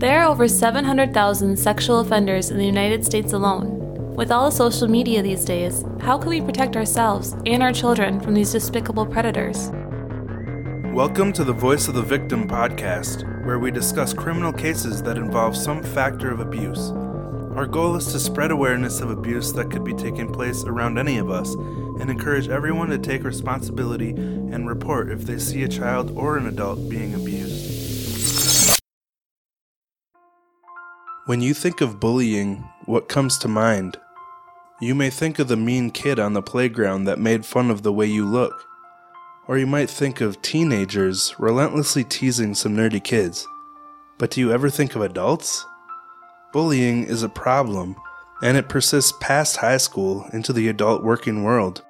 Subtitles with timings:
[0.00, 4.14] There are over 700,000 sexual offenders in the United States alone.
[4.14, 8.18] With all the social media these days, how can we protect ourselves and our children
[8.18, 9.68] from these despicable predators?
[10.94, 15.54] Welcome to the Voice of the Victim podcast, where we discuss criminal cases that involve
[15.54, 16.92] some factor of abuse.
[17.54, 21.18] Our goal is to spread awareness of abuse that could be taking place around any
[21.18, 26.16] of us and encourage everyone to take responsibility and report if they see a child
[26.16, 27.29] or an adult being abused.
[31.30, 33.96] When you think of bullying, what comes to mind?
[34.80, 37.92] You may think of the mean kid on the playground that made fun of the
[37.92, 38.66] way you look.
[39.46, 43.46] Or you might think of teenagers relentlessly teasing some nerdy kids.
[44.18, 45.64] But do you ever think of adults?
[46.52, 47.94] Bullying is a problem,
[48.42, 51.84] and it persists past high school into the adult working world.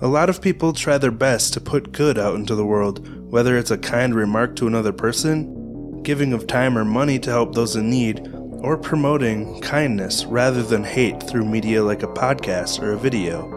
[0.00, 3.56] A lot of people try their best to put good out into the world, whether
[3.56, 7.76] it's a kind remark to another person, giving of time or money to help those
[7.76, 8.33] in need,
[8.64, 13.50] or promoting kindness rather than hate through media like a podcast or a video.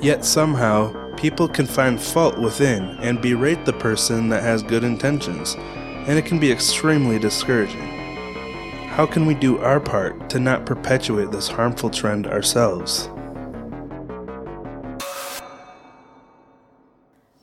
[0.00, 5.56] Yet somehow, people can find fault within and berate the person that has good intentions,
[6.08, 7.86] and it can be extremely discouraging.
[8.88, 13.10] How can we do our part to not perpetuate this harmful trend ourselves?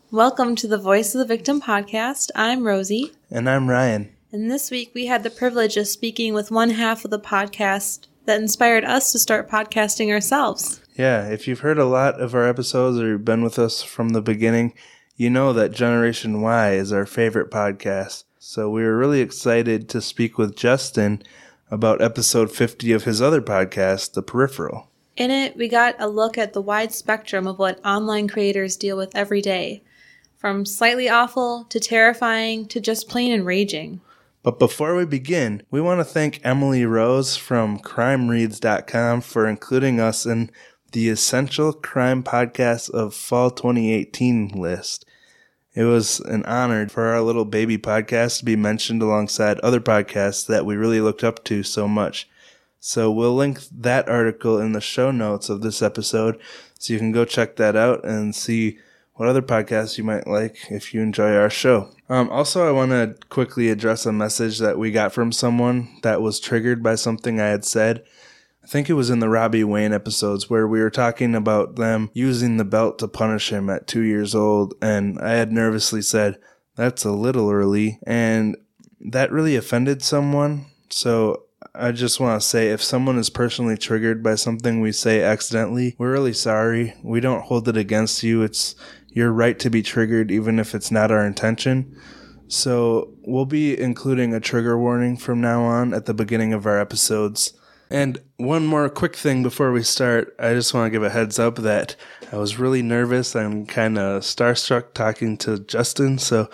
[0.10, 2.32] Welcome to the Voice of the Victim podcast.
[2.34, 3.12] I'm Rosie.
[3.30, 4.17] And I'm Ryan.
[4.30, 8.08] And this week we had the privilege of speaking with one half of the podcast
[8.26, 10.82] that inspired us to start podcasting ourselves.
[10.96, 14.10] Yeah, if you've heard a lot of our episodes or you've been with us from
[14.10, 14.74] the beginning,
[15.16, 18.26] you know that Generation Why is our favorite podcast.
[18.38, 21.24] So we were really excited to speak with Justin
[21.72, 24.90] about episode 50 of his other podcast, The Peripheral.
[25.16, 28.98] In it, we got a look at the wide spectrum of what online creators deal
[28.98, 29.84] with every day
[30.38, 34.02] from slightly awful to terrifying to just plain enraging.
[34.48, 40.26] But before we begin, we want to thank Emily Rose from crimereads.com for including us
[40.26, 40.52] in
[40.94, 45.06] the Essential Crime Podcast of Fall 2018 list.
[45.76, 50.48] It was an honor for our little baby podcast to be mentioned alongside other podcasts
[50.48, 52.30] that we really looked up to so much.
[52.80, 56.40] So we'll link that article in the show notes of this episode
[56.80, 58.80] so you can go check that out and see
[59.18, 61.90] what other podcasts you might like if you enjoy our show.
[62.08, 66.22] Um, also, I want to quickly address a message that we got from someone that
[66.22, 68.04] was triggered by something I had said.
[68.64, 72.12] I think it was in the Robbie Wayne episodes where we were talking about them
[72.14, 76.38] using the belt to punish him at two years old, and I had nervously said,
[76.76, 78.56] That's a little early, and
[79.00, 80.66] that really offended someone.
[80.90, 85.24] So I just want to say if someone is personally triggered by something we say
[85.24, 86.94] accidentally, we're really sorry.
[87.04, 88.42] We don't hold it against you.
[88.44, 88.76] It's
[89.10, 92.00] your right to be triggered, even if it's not our intention.
[92.48, 96.80] So, we'll be including a trigger warning from now on at the beginning of our
[96.80, 97.54] episodes.
[97.90, 101.40] And one more quick thing before we start, I just want to give a heads
[101.40, 101.96] up that
[102.32, 103.36] I was really nervous.
[103.36, 106.50] I'm kind of starstruck talking to Justin, so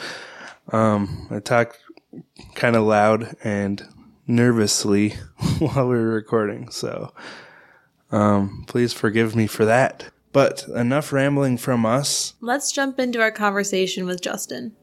[0.71, 1.79] um, I talked
[2.53, 3.83] kind of loud and
[4.27, 5.09] nervously
[5.59, 6.69] while we were recording.
[6.69, 7.13] So
[8.11, 10.11] um, please forgive me for that.
[10.33, 12.33] But enough rambling from us.
[12.41, 14.75] Let's jump into our conversation with Justin.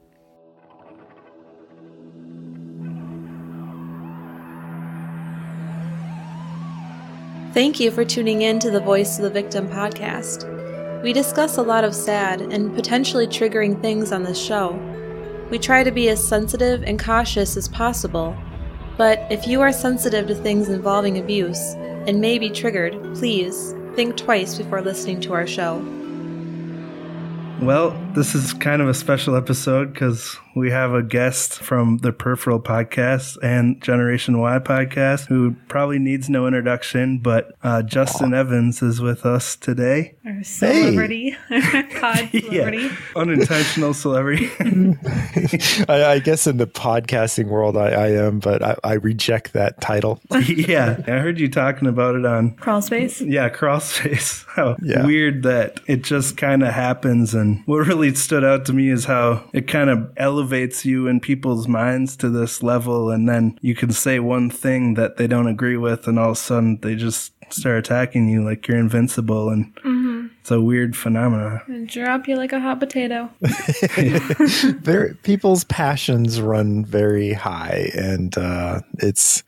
[7.53, 10.47] Thank you for tuning in to the Voice of the Victim podcast.
[11.03, 14.79] We discuss a lot of sad and potentially triggering things on this show.
[15.51, 18.37] We try to be as sensitive and cautious as possible,
[18.97, 21.75] but if you are sensitive to things involving abuse
[22.07, 25.77] and may be triggered, please think twice before listening to our show.
[27.61, 32.13] Well, this is kind of a special episode because we have a guest from the
[32.13, 38.83] Peripheral podcast and Generation Why podcast who probably needs no introduction, but uh, Justin Evans
[38.83, 40.17] is with us today.
[40.27, 41.83] Our celebrity, hey.
[42.01, 42.97] pod celebrity, yeah.
[43.15, 44.51] unintentional celebrity.
[45.89, 49.81] I, I, guess in the podcasting world, I, I am, but I, I, reject that
[49.81, 50.21] title.
[50.47, 53.25] yeah, I heard you talking about it on Crawlspace.
[53.31, 54.45] Yeah, Crawlspace.
[54.47, 55.07] How yeah.
[55.07, 57.35] weird that it just kind of happens.
[57.35, 60.40] And what really stood out to me is how it kind of elevates
[60.85, 65.17] you in people's minds to this level, and then you can say one thing that
[65.17, 68.67] they don't agree with, and all of a sudden they just start attacking you like
[68.69, 70.27] you're invincible and mm-hmm.
[70.41, 73.29] it's a weird phenomenon and drop you like a hot potato
[74.83, 79.43] there people's passions run very high and uh, it's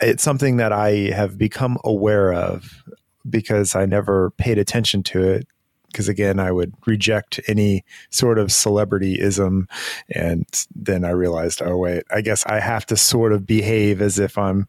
[0.00, 2.82] it's something that i have become aware of
[3.28, 5.46] because i never paid attention to it
[5.94, 9.68] because again, I would reject any sort of celebrityism.
[10.10, 14.18] And then I realized, oh, wait, I guess I have to sort of behave as
[14.18, 14.66] if I'm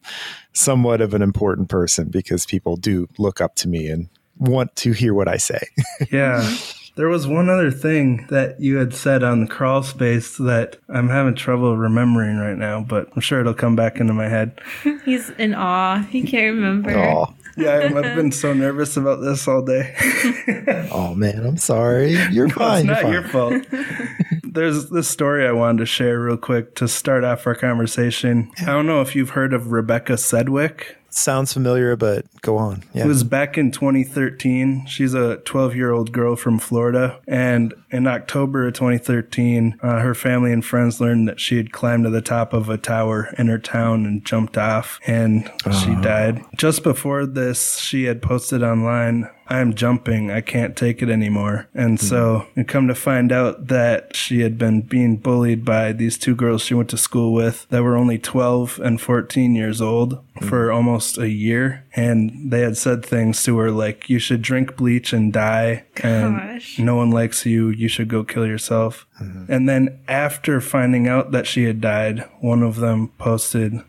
[0.52, 4.08] somewhat of an important person because people do look up to me and
[4.38, 5.66] want to hear what I say.
[6.12, 6.56] yeah.
[6.94, 11.34] There was one other thing that you had said on the Crawlspace that I'm having
[11.34, 14.58] trouble remembering right now, but I'm sure it'll come back into my head.
[15.04, 16.02] He's in awe.
[16.04, 16.92] He can't remember.
[16.92, 17.34] Aww.
[17.56, 19.94] Yeah, I've been so nervous about this all day.
[20.92, 22.12] oh man, I'm sorry.
[22.30, 22.80] You're no, fine.
[22.80, 23.12] It's not fine.
[23.12, 23.66] your fault.
[24.44, 28.50] There's this story I wanted to share real quick to start off our conversation.
[28.60, 32.84] I don't know if you've heard of Rebecca Sedgwick sounds familiar, but go on.
[32.92, 33.04] Yeah.
[33.04, 34.86] It was back in 2013.
[34.86, 37.20] She's a 12 year old girl from Florida.
[37.26, 42.04] And in October of 2013, uh, her family and friends learned that she had climbed
[42.04, 45.72] to the top of a tower in her town and jumped off, and uh.
[45.72, 46.42] she died.
[46.56, 50.30] Just before this, she had posted online I'm jumping.
[50.30, 51.68] I can't take it anymore.
[51.74, 52.06] And mm-hmm.
[52.06, 56.34] so you come to find out that she had been being bullied by these two
[56.34, 60.48] girls she went to school with that were only 12 and 14 years old mm-hmm.
[60.48, 61.84] for almost a year.
[61.94, 65.84] And they had said things to her like, you should drink bleach and die.
[66.02, 66.78] And Gosh.
[66.78, 67.68] no one likes you.
[67.68, 69.06] You should go kill yourself.
[69.20, 69.52] Mm-hmm.
[69.52, 73.80] And then after finding out that she had died, one of them posted,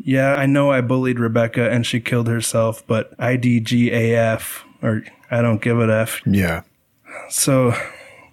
[0.00, 5.62] yeah, I know I bullied Rebecca and she killed herself, but IDGAF or I don't
[5.62, 6.20] give a F.
[6.26, 6.62] Yeah.
[7.30, 7.74] So,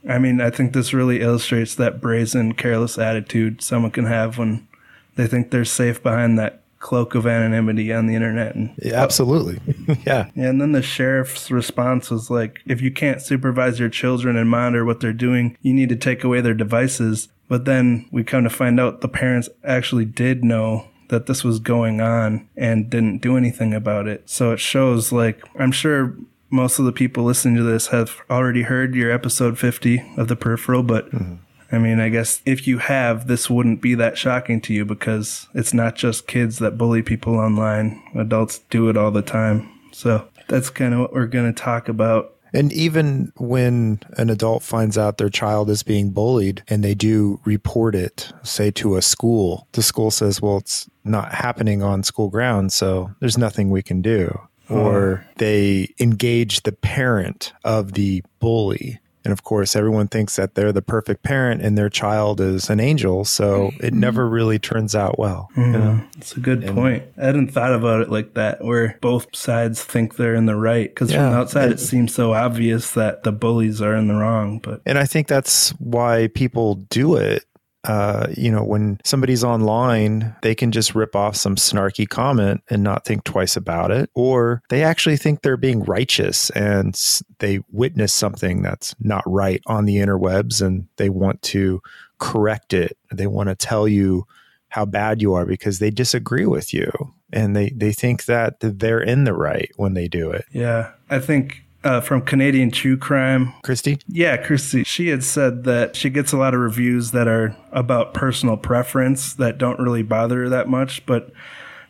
[0.07, 4.67] I mean, I think this really illustrates that brazen, careless attitude someone can have when
[5.15, 8.53] they think they're safe behind that cloak of anonymity on the internet.
[8.53, 9.59] And yeah, absolutely.
[10.05, 10.29] yeah.
[10.35, 14.85] And then the sheriff's response was like, if you can't supervise your children and monitor
[14.85, 17.29] what they're doing, you need to take away their devices.
[17.47, 21.59] But then we come to find out the parents actually did know that this was
[21.59, 24.29] going on and didn't do anything about it.
[24.29, 26.15] So it shows like I'm sure
[26.55, 30.35] most of the people listening to this have already heard your episode 50 of the
[30.35, 31.35] peripheral, but mm-hmm.
[31.71, 35.47] I mean, I guess if you have, this wouldn't be that shocking to you because
[35.53, 38.01] it's not just kids that bully people online.
[38.15, 39.69] Adults do it all the time.
[39.91, 42.33] So that's kind of what we're going to talk about.
[42.53, 47.41] And even when an adult finds out their child is being bullied and they do
[47.43, 52.29] report it, say to a school, the school says, well, it's not happening on school
[52.29, 54.39] grounds, so there's nothing we can do
[54.69, 58.99] or they engage the parent of the bully.
[59.23, 62.79] And of course, everyone thinks that they're the perfect parent and their child is an
[62.79, 63.25] angel.
[63.25, 63.99] So it mm-hmm.
[63.99, 65.49] never really turns out well.
[65.55, 66.03] Mm, you know?
[66.17, 67.03] It's a good and, point.
[67.17, 70.89] I hadn't thought about it like that, where both sides think they're in the right.
[70.89, 74.59] Because yeah, from outside, it seems so obvious that the bullies are in the wrong.
[74.59, 77.45] But and I think that's why people do it
[77.87, 82.83] uh, you know, when somebody's online, they can just rip off some snarky comment and
[82.83, 86.99] not think twice about it, or they actually think they're being righteous and
[87.39, 91.81] they witness something that's not right on the interwebs and they want to
[92.17, 92.97] correct it.
[93.13, 94.25] They want to tell you
[94.69, 96.91] how bad you are because they disagree with you
[97.31, 100.45] and they, they think that they're in the right when they do it.
[100.51, 100.91] Yeah.
[101.09, 103.53] I think uh, from Canadian True Crime.
[103.63, 103.99] Christy?
[104.07, 104.83] Yeah, Christy.
[104.83, 109.33] She had said that she gets a lot of reviews that are about personal preference
[109.35, 111.05] that don't really bother her that much.
[111.05, 111.31] But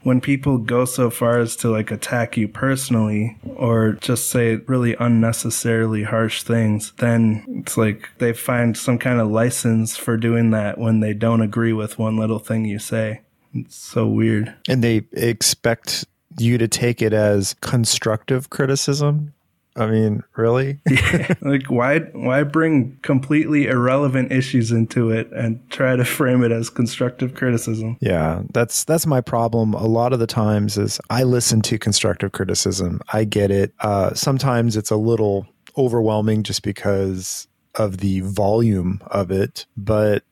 [0.03, 4.95] when people go so far as to like attack you personally or just say really
[4.99, 10.77] unnecessarily harsh things, then it's like they find some kind of license for doing that
[10.77, 13.21] when they don't agree with one little thing you say.
[13.53, 14.53] It's so weird.
[14.67, 16.05] And they expect
[16.37, 19.33] you to take it as constructive criticism
[19.75, 20.79] I mean, really?
[20.89, 21.33] yeah.
[21.41, 26.69] Like why why bring completely irrelevant issues into it and try to frame it as
[26.69, 27.97] constructive criticism?
[27.99, 32.31] Yeah, that's that's my problem a lot of the times is I listen to constructive
[32.31, 33.01] criticism.
[33.13, 33.73] I get it.
[33.81, 35.45] Uh, sometimes it's a little
[35.77, 40.23] overwhelming just because of the volume of it, but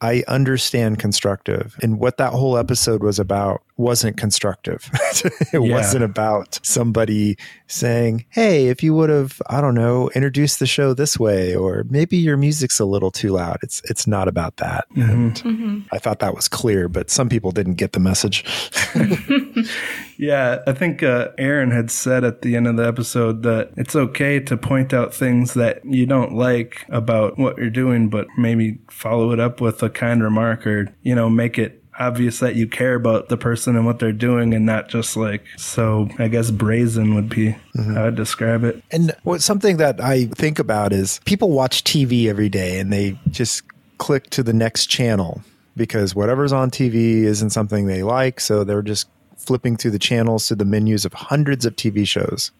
[0.00, 1.76] I understand constructive.
[1.82, 4.90] And what that whole episode was about wasn't constructive.
[5.24, 5.58] it yeah.
[5.58, 10.94] wasn't about somebody saying, Hey, if you would have, I don't know, introduced the show
[10.94, 13.58] this way, or maybe your music's a little too loud.
[13.62, 14.88] It's it's not about that.
[14.90, 15.48] Mm-hmm.
[15.48, 15.78] Mm-hmm.
[15.92, 18.44] I thought that was clear, but some people didn't get the message.
[20.18, 23.94] yeah, I think uh, Aaron had said at the end of the episode that it's
[23.96, 28.78] okay to point out things that you don't like about what you're doing, but maybe
[28.90, 32.66] follow it up with a kind remark or, you know, make it obvious that you
[32.66, 36.50] care about the person and what they're doing and not just like so i guess
[36.50, 37.94] brazen would be mm-hmm.
[37.94, 38.82] how i'd describe it.
[38.90, 43.18] And what something that i think about is people watch tv every day and they
[43.30, 43.62] just
[43.98, 45.42] click to the next channel
[45.76, 48.40] because whatever's on tv isn't something they like.
[48.40, 52.50] So they're just flipping through the channels to the menus of hundreds of tv shows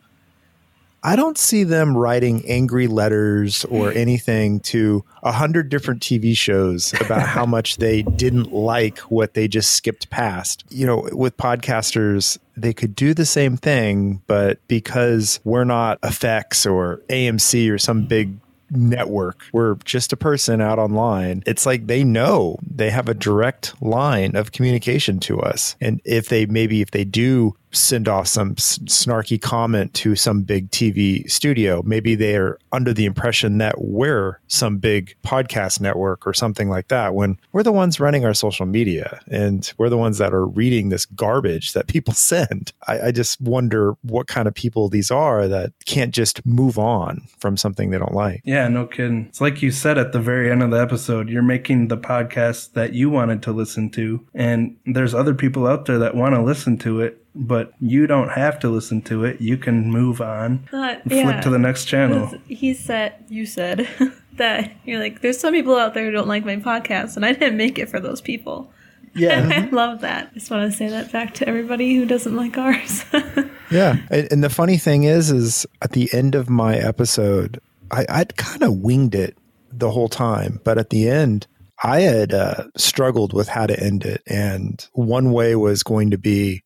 [1.07, 3.97] I don't see them writing angry letters or hmm.
[3.97, 9.47] anything to a hundred different TV shows about how much they didn't like what they
[9.47, 10.65] just skipped past.
[10.69, 16.69] You know, with podcasters, they could do the same thing, but because we're not FX
[16.69, 18.09] or AMC or some hmm.
[18.09, 18.37] big
[18.69, 19.45] network.
[19.53, 21.45] We're just a person out online.
[21.47, 25.77] It's like they know they have a direct line of communication to us.
[25.81, 30.71] And if they maybe if they do send off some snarky comment to some big
[30.71, 31.83] TV studio.
[31.85, 37.15] Maybe they're under the impression that we're some big podcast network or something like that
[37.15, 40.89] when we're the ones running our social media and we're the ones that are reading
[40.89, 42.73] this garbage that people send.
[42.87, 47.23] I, I just wonder what kind of people these are that can't just move on
[47.39, 48.41] from something they don't like.
[48.45, 49.27] Yeah, no kidding.
[49.27, 52.73] It's like you said at the very end of the episode, you're making the podcast
[52.73, 54.27] that you wanted to listen to.
[54.35, 58.31] And there's other people out there that want to listen to it but you don't
[58.31, 59.41] have to listen to it.
[59.41, 61.23] You can move on, uh, yeah.
[61.23, 62.33] flip to the next channel.
[62.49, 63.89] He said, you said
[64.35, 67.33] that you're like, there's some people out there who don't like my podcast, and I
[67.33, 68.73] didn't make it for those people.
[69.15, 70.31] Yeah, I love that.
[70.31, 73.05] I just want to say that back to everybody who doesn't like ours.
[73.71, 78.07] yeah, and, and, the funny thing is, is at the end of my episode, I,
[78.09, 79.37] I'd kind of winged it
[79.71, 81.47] the whole time, but at the end.
[81.85, 84.23] I had uh, struggled with how to end it.
[84.27, 86.63] And one way was going to be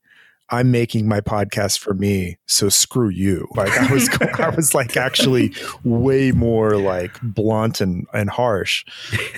[0.50, 3.46] I'm making my podcast for me, so screw you.
[3.54, 5.54] Like I was, I was like actually
[5.84, 8.84] way more like blunt and and harsh.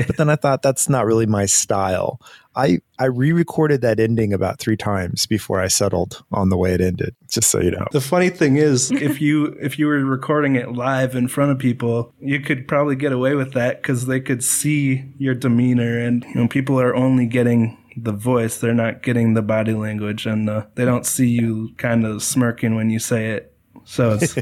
[0.06, 2.20] But then I thought that's not really my style.
[2.54, 6.80] I I re-recorded that ending about three times before I settled on the way it
[6.80, 7.14] ended.
[7.30, 7.86] Just so you know.
[7.92, 11.58] The funny thing is, if you if you were recording it live in front of
[11.58, 16.24] people, you could probably get away with that because they could see your demeanor, and
[16.24, 20.48] you know people are only getting the voice, they're not getting the body language, and
[20.48, 23.54] uh, they don't see you kind of smirking when you say it.
[23.84, 24.36] So it's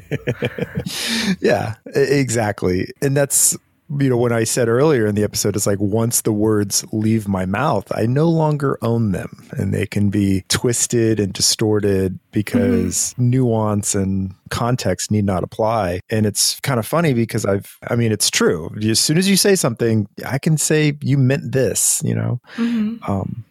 [1.41, 3.57] yeah, exactly, and that's
[3.99, 7.27] you know when I said earlier in the episode, it's like once the words leave
[7.27, 13.15] my mouth, I no longer own them, and they can be twisted and distorted because
[13.15, 13.31] mm-hmm.
[13.31, 16.01] nuance and context need not apply.
[16.11, 18.71] And it's kind of funny because I've, I mean, it's true.
[18.83, 22.41] As soon as you say something, I can say you meant this, you know.
[22.57, 23.11] Mm-hmm.
[23.11, 23.45] Um,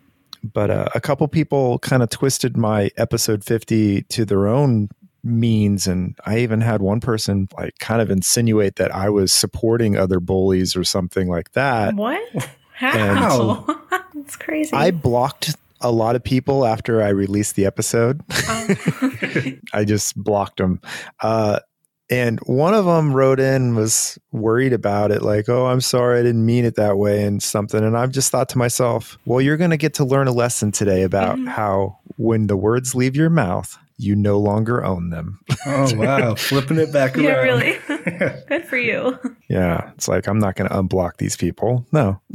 [0.43, 4.89] but uh, a couple people kind of twisted my episode 50 to their own
[5.23, 9.97] means and i even had one person like kind of insinuate that i was supporting
[9.97, 12.21] other bullies or something like that what
[12.73, 13.65] how
[14.13, 18.67] that's crazy i blocked a lot of people after i released the episode oh.
[19.73, 20.79] i just blocked them
[21.21, 21.59] uh,
[22.09, 26.23] and one of them wrote in was worried about it, like, oh, I'm sorry, I
[26.23, 27.83] didn't mean it that way, and something.
[27.83, 30.71] And I've just thought to myself, well, you're going to get to learn a lesson
[30.71, 31.47] today about mm-hmm.
[31.47, 35.39] how when the words leave your mouth, you no longer own them.
[35.65, 37.25] oh wow, flipping it back around.
[37.25, 37.77] Yeah, really.
[38.47, 39.19] Good for you.
[39.49, 41.85] Yeah, it's like I'm not going to unblock these people.
[41.91, 42.21] No.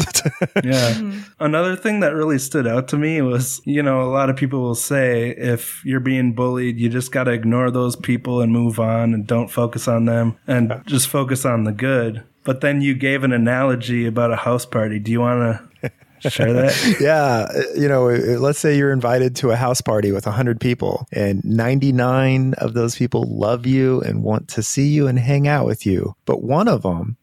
[0.62, 0.92] yeah.
[0.92, 1.20] Mm-hmm.
[1.40, 4.60] Another thing that really stood out to me was, you know, a lot of people
[4.60, 8.78] will say if you're being bullied, you just got to ignore those people and move
[8.78, 10.82] on and don't focus on them and yeah.
[10.84, 12.22] just focus on the good.
[12.44, 14.98] But then you gave an analogy about a house party.
[14.98, 15.90] Do you want to
[16.30, 16.96] share that?
[17.00, 17.46] yeah.
[17.50, 20.60] Uh, you know, uh, uh, let's say you're invited to a house party with 100
[20.60, 25.48] people, and 99 of those people love you and want to see you and hang
[25.48, 26.14] out with you.
[26.24, 27.16] But one of them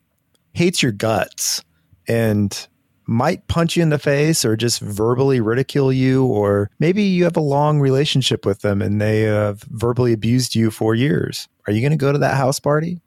[0.53, 1.63] hates your guts
[2.07, 2.67] and
[3.07, 7.37] might punch you in the face or just verbally ridicule you, or maybe you have
[7.37, 11.47] a long relationship with them and they have verbally abused you for years.
[11.67, 13.01] Are you going to go to that house party?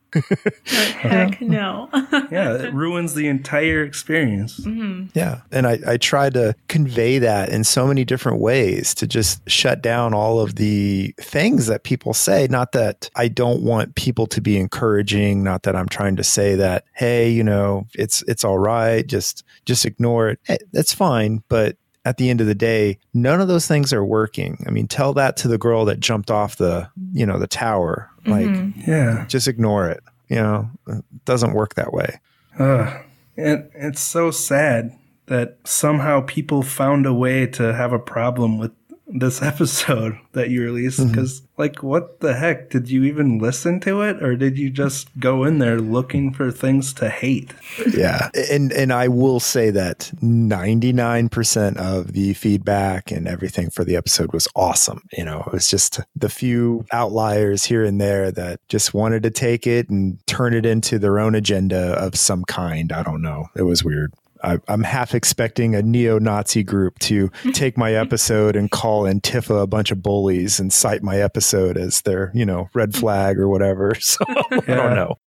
[0.64, 1.88] Heck no.
[2.30, 4.60] yeah, it ruins the entire experience.
[4.60, 5.06] Mm-hmm.
[5.14, 5.40] Yeah.
[5.50, 9.82] And I, I try to convey that in so many different ways to just shut
[9.82, 12.46] down all of the things that people say.
[12.48, 16.54] Not that I don't want people to be encouraging, not that I'm trying to say
[16.56, 20.38] that, hey, you know, it's it's all right, just just ignore it.
[20.44, 21.42] Hey, that's fine.
[21.48, 24.62] But at the end of the day, none of those things are working.
[24.66, 28.10] I mean, tell that to the girl that jumped off the, you know, the tower.
[28.26, 28.90] Like, mm-hmm.
[28.90, 30.02] yeah, just ignore it.
[30.28, 32.20] You know, it doesn't work that way.
[32.58, 32.98] Uh,
[33.36, 34.96] and it's so sad
[35.26, 38.72] that somehow people found a way to have a problem with
[39.06, 41.62] this episode that you released because mm-hmm.
[41.62, 42.70] like what the heck?
[42.70, 46.50] Did you even listen to it or did you just go in there looking for
[46.50, 47.52] things to hate?
[47.92, 48.30] Yeah.
[48.50, 54.32] And and i will say that 99% of the feedback and everything for the episode
[54.32, 55.02] was awesome.
[55.12, 59.30] You know it was just the few outliers here and there that just wanted to
[59.30, 62.92] take it and turn it into their own agenda of some kind.
[62.92, 63.46] I don't know.
[63.54, 64.12] It was weird
[64.44, 69.66] I, I'm half expecting a neo-Nazi group to take my episode and call Antifa a
[69.66, 73.94] bunch of bullies and cite my episode as their, you know, red flag or whatever.
[74.04, 75.18] So I don't know.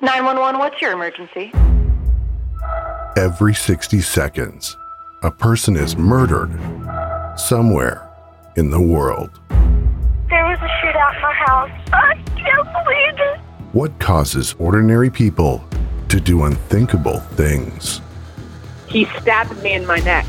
[0.00, 1.52] 911, what's your emergency?
[3.16, 4.76] Every 60 seconds,
[5.22, 6.50] a person is murdered
[7.38, 8.10] somewhere
[8.56, 9.30] in the world.
[9.50, 11.70] There was a shootout in my house.
[11.92, 13.40] I can't believe it.
[13.72, 15.64] What causes ordinary people
[16.08, 18.00] to do unthinkable things?
[18.94, 20.24] He stabbed me in my neck.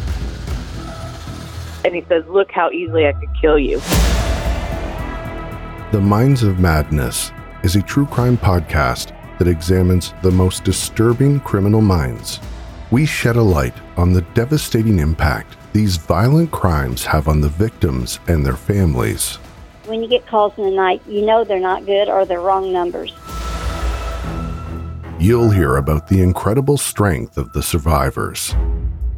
[1.85, 3.77] And he says, Look how easily I could kill you.
[5.91, 7.31] The Minds of Madness
[7.63, 12.39] is a true crime podcast that examines the most disturbing criminal minds.
[12.89, 18.19] We shed a light on the devastating impact these violent crimes have on the victims
[18.27, 19.35] and their families.
[19.85, 22.73] When you get calls in the night, you know they're not good or they're wrong
[22.73, 23.13] numbers.
[25.17, 28.53] You'll hear about the incredible strength of the survivors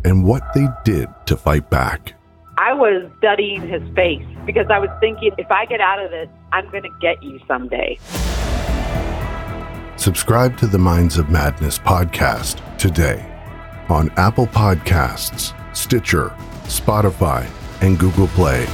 [0.05, 2.13] and what they did to fight back.
[2.59, 6.29] I was studying his face because I was thinking, if I get out of this,
[6.51, 7.97] I'm going to get you someday.
[9.95, 13.25] Subscribe to the Minds of Madness podcast today
[13.89, 16.29] on Apple Podcasts, Stitcher,
[16.65, 17.49] Spotify,
[17.81, 18.67] and Google Play.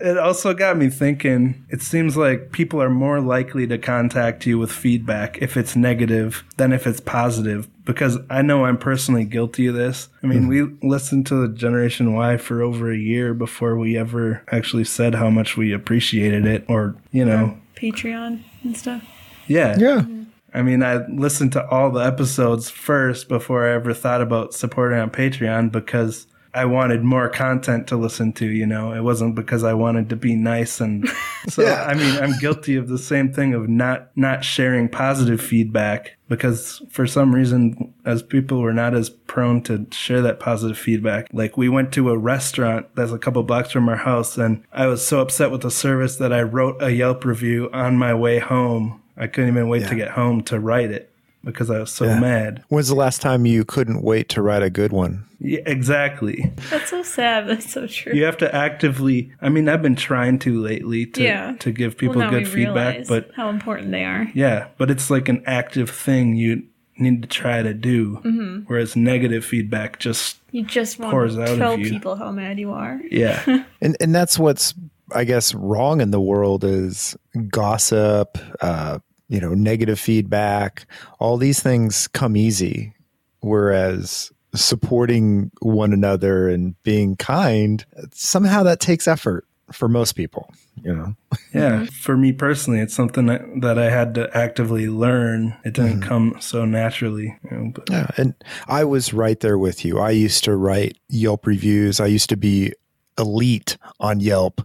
[0.00, 1.64] It also got me thinking.
[1.68, 6.44] It seems like people are more likely to contact you with feedback if it's negative
[6.56, 7.68] than if it's positive.
[7.84, 10.08] Because I know I'm personally guilty of this.
[10.22, 10.48] I mean, hmm.
[10.48, 15.14] we listened to the Generation Why for over a year before we ever actually said
[15.14, 19.02] how much we appreciated it, or you know, Patreon and stuff.
[19.48, 20.04] yeah, Yeah.
[20.52, 24.98] I mean, I listened to all the episodes first before I ever thought about supporting
[24.98, 28.92] on Patreon because I wanted more content to listen to, you know.
[28.92, 31.08] It wasn't because I wanted to be nice and
[31.48, 31.84] so Yeah.
[31.84, 36.82] I mean, I'm guilty of the same thing of not not sharing positive feedback because
[36.90, 41.28] for some reason as people were not as prone to share that positive feedback.
[41.32, 44.86] Like we went to a restaurant that's a couple blocks from our house and I
[44.86, 48.38] was so upset with the service that I wrote a Yelp review on my way
[48.38, 49.00] home.
[49.16, 51.09] I couldn't even wait to get home to write it
[51.44, 52.20] because I was so Yeah.
[52.20, 52.62] mad.
[52.68, 55.24] When's the last time you couldn't wait to write a good one?
[55.38, 56.52] Yeah, exactly.
[56.68, 57.48] That's so sad.
[57.48, 58.12] That's so true.
[58.12, 59.32] You have to actively.
[59.40, 61.54] I mean, I've been trying to lately to Yeah.
[61.60, 64.30] to give people now good we feedback, but how important they are.
[64.34, 66.64] yeah, but it's like an active thing you
[66.98, 68.16] need to try to do.
[68.24, 68.58] Mm-hmm.
[68.66, 71.88] Whereas negative feedback just You just want Pours to out of tell you.
[71.88, 73.00] people how mad you are.
[73.10, 73.40] yeah,
[73.80, 74.74] And and that's what's
[75.14, 77.16] I guess wrong in the world is
[77.48, 78.98] gossip, uh,
[79.30, 80.86] you know, negative feedback.
[81.20, 82.94] All these things come easy,
[83.38, 90.52] whereas supporting one another and being kind somehow that takes effort for most people.
[90.82, 91.14] You know,
[91.54, 91.70] yeah.
[91.70, 91.84] Mm-hmm.
[91.84, 95.56] For me personally, it's something that, that I had to actively learn.
[95.64, 97.38] It didn't come so naturally.
[97.50, 98.34] You know, Yeah, and
[98.66, 100.00] I was right there with you.
[100.00, 102.00] I used to write Yelp reviews.
[102.00, 102.72] I used to be
[103.18, 104.60] elite on Yelp,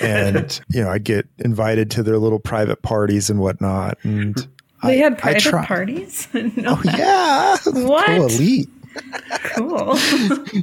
[0.00, 3.98] and you know, I'd get invited to their little private parties and whatnot.
[4.02, 4.36] And
[4.82, 6.28] They I- had I private tried- parties.
[6.34, 8.06] no, Oh yeah, What?
[8.06, 8.68] Cool, elite.
[9.54, 9.98] cool.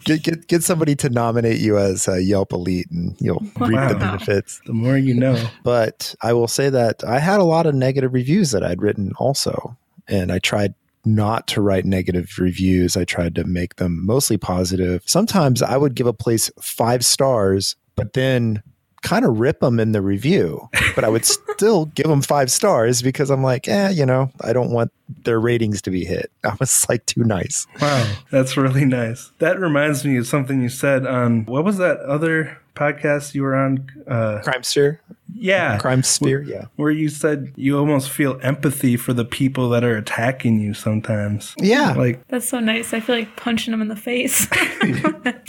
[0.05, 3.95] Get get get somebody to nominate you as a Yelp elite, and you'll reap the
[3.99, 4.61] benefits.
[4.65, 5.41] the more you know.
[5.63, 9.11] But I will say that I had a lot of negative reviews that I'd written
[9.17, 9.77] also.
[10.07, 10.73] And I tried
[11.05, 12.95] not to write negative reviews.
[12.95, 15.03] I tried to make them mostly positive.
[15.05, 18.63] Sometimes I would give a place five stars, but then
[19.01, 20.69] kind of rip them in the review.
[20.95, 24.53] But I would still give them five stars because I'm like, eh, you know, I
[24.53, 24.91] don't want
[25.23, 26.31] their ratings to be hit.
[26.43, 27.67] I was like too nice.
[27.81, 29.31] Wow, that's really nice.
[29.39, 33.55] That reminds me of something you said on what was that other podcast you were
[33.55, 33.87] on?
[34.07, 35.01] Uh, Crime sphere,
[35.33, 36.65] yeah, crime sphere, yeah.
[36.75, 41.55] where you said you almost feel empathy for the people that are attacking you sometimes.
[41.57, 41.93] Yeah.
[41.93, 42.93] Like, That's so nice.
[42.93, 44.47] I feel like punching them in the face.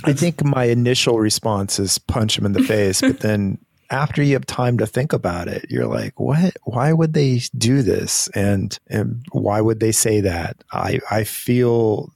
[0.05, 3.59] I think my initial response is punch them in the face, but then
[3.91, 6.57] after you have time to think about it, you're like, what?
[6.65, 8.29] Why would they do this?
[8.29, 10.57] And, and why would they say that?
[10.73, 12.13] I, I feel,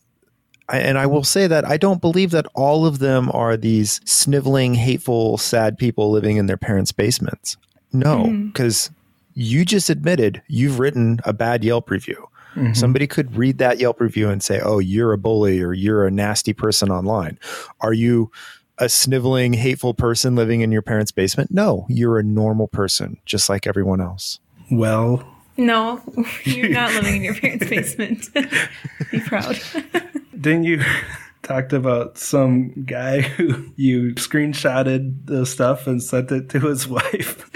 [0.68, 4.00] I- and I will say that I don't believe that all of them are these
[4.04, 7.56] sniveling, hateful, sad people living in their parents' basements.
[7.92, 8.46] No, mm-hmm.
[8.48, 8.90] because
[9.34, 12.28] you just admitted you've written a bad Yelp review.
[12.56, 12.72] Mm-hmm.
[12.72, 16.10] Somebody could read that Yelp review and say, "Oh, you're a bully or you're a
[16.10, 17.38] nasty person online."
[17.80, 18.30] Are you
[18.78, 21.50] a sniveling, hateful person living in your parents' basement?
[21.50, 24.40] No, you're a normal person just like everyone else.
[24.70, 25.22] well,
[25.58, 26.02] no,
[26.44, 28.28] you're not living in your parents' basement.
[29.10, 29.58] Be proud.
[30.40, 30.82] didn't you
[31.42, 37.48] talked about some guy who you screenshotted the stuff and sent it to his wife.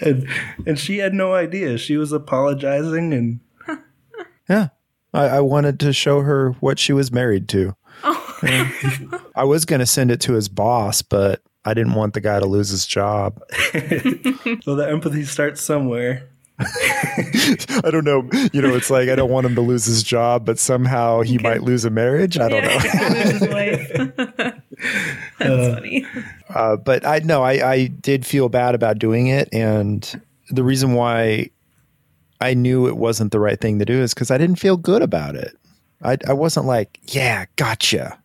[0.00, 0.28] and
[0.66, 1.78] and she had no idea.
[1.78, 3.40] She was apologizing and
[4.48, 4.68] Yeah.
[5.14, 7.76] I, I wanted to show her what she was married to.
[8.02, 8.18] Oh.
[9.36, 12.40] I was going to send it to his boss, but I didn't want the guy
[12.40, 13.40] to lose his job.
[14.62, 16.28] so the empathy starts somewhere.
[17.84, 18.28] I don't know.
[18.52, 21.38] You know, it's like I don't want him to lose his job, but somehow he
[21.38, 22.38] might lose a marriage.
[22.38, 22.74] I don't know.
[22.74, 23.92] Lose his wife.
[25.38, 26.06] That's funny.
[26.48, 30.20] Uh, but I no, I, I did feel bad about doing it, and
[30.50, 31.50] the reason why
[32.40, 35.02] I knew it wasn't the right thing to do is because I didn't feel good
[35.02, 35.56] about it.
[36.02, 38.18] I I wasn't like, yeah, gotcha.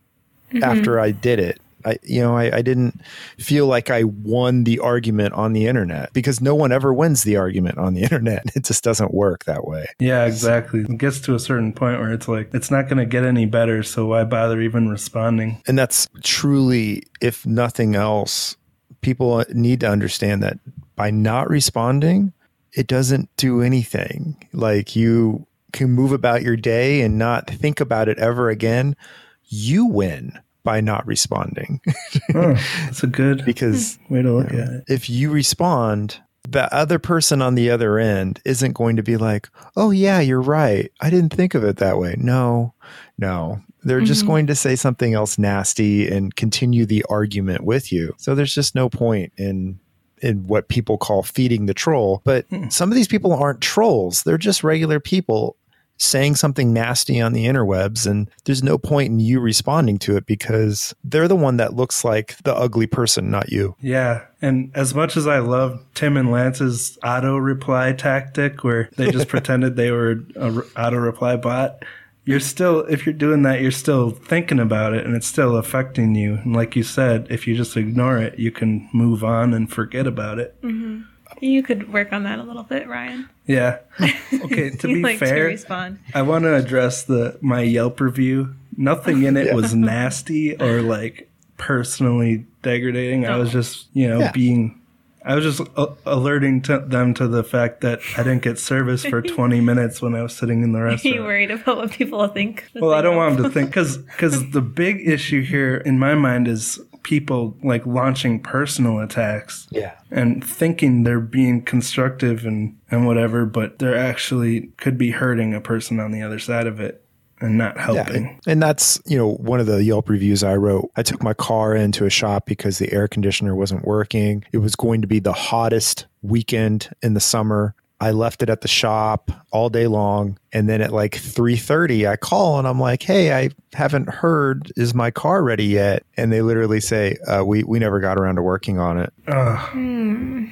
[0.62, 3.00] After I did it, I you know I, I didn't
[3.38, 7.36] feel like I won the argument on the internet because no one ever wins the
[7.36, 8.44] argument on the internet.
[8.54, 9.86] It just doesn't work that way.
[9.98, 10.80] Yeah, exactly.
[10.80, 13.46] It gets to a certain point where it's like it's not going to get any
[13.46, 15.62] better, so why bother even responding?
[15.66, 18.56] And that's truly, if nothing else,
[19.00, 20.58] people need to understand that
[20.96, 22.32] by not responding,
[22.72, 24.36] it doesn't do anything.
[24.52, 28.96] Like you can move about your day and not think about it ever again.
[29.44, 30.38] You win
[30.68, 31.80] by not responding
[32.34, 32.54] Oh,
[33.02, 34.84] a good because way to look at it.
[34.86, 39.48] if you respond, the other person on the other end isn't going to be like,
[39.78, 40.92] oh, yeah, you're right.
[41.00, 42.16] I didn't think of it that way.
[42.18, 42.74] No,
[43.16, 43.62] no.
[43.82, 44.28] They're just mm-hmm.
[44.28, 48.12] going to say something else nasty and continue the argument with you.
[48.18, 49.80] So there's just no point in
[50.20, 52.20] in what people call feeding the troll.
[52.24, 52.68] But hmm.
[52.68, 54.22] some of these people aren't trolls.
[54.24, 55.56] They're just regular people
[55.98, 60.26] saying something nasty on the interwebs and there's no point in you responding to it
[60.26, 63.74] because they're the one that looks like the ugly person, not you.
[63.80, 69.10] Yeah, and as much as I love Tim and Lance's auto reply tactic, where they
[69.10, 71.84] just pretended they were a auto reply bot,
[72.24, 76.14] you're still if you're doing that, you're still thinking about it, and it's still affecting
[76.14, 76.34] you.
[76.36, 80.06] And like you said, if you just ignore it, you can move on and forget
[80.06, 80.60] about it.
[80.62, 81.02] Mm-hmm.
[81.40, 83.28] You could work on that a little bit, Ryan.
[83.46, 83.78] Yeah.
[84.44, 84.70] Okay.
[84.70, 85.98] To be like fair, respond.
[86.14, 88.54] I want to address the my Yelp review.
[88.76, 93.26] Nothing in it was nasty or like personally degrading.
[93.26, 93.52] I was oh.
[93.52, 94.32] just, you know, Yeah.
[94.32, 94.80] being
[95.24, 99.04] I was just a- alerting to them to the fact that I didn't get service
[99.04, 101.20] for 20 minutes when I was sitting in the Are you restaurant.
[101.20, 102.64] worried about what people think?
[102.74, 106.14] Well, I don't want them to think because because the big issue here in my
[106.14, 109.92] mind is people like launching personal attacks Yeah.
[110.10, 115.60] and thinking they're being constructive and and whatever, but they're actually could be hurting a
[115.60, 117.02] person on the other side of it
[117.40, 118.26] and not Yeah, helping.
[118.26, 120.90] and, and that's you know one of the Yelp reviews I wrote.
[120.96, 124.44] I took my car into a shop because the air conditioner wasn't working.
[124.52, 127.74] It was going to be the hottest weekend in the summer.
[128.00, 132.06] I left it at the shop all day long, and then at like three thirty,
[132.06, 134.72] I call and I'm like, "Hey, I haven't heard.
[134.76, 138.36] Is my car ready yet?" And they literally say, uh, "We we never got around
[138.36, 140.48] to working on it." Ugh.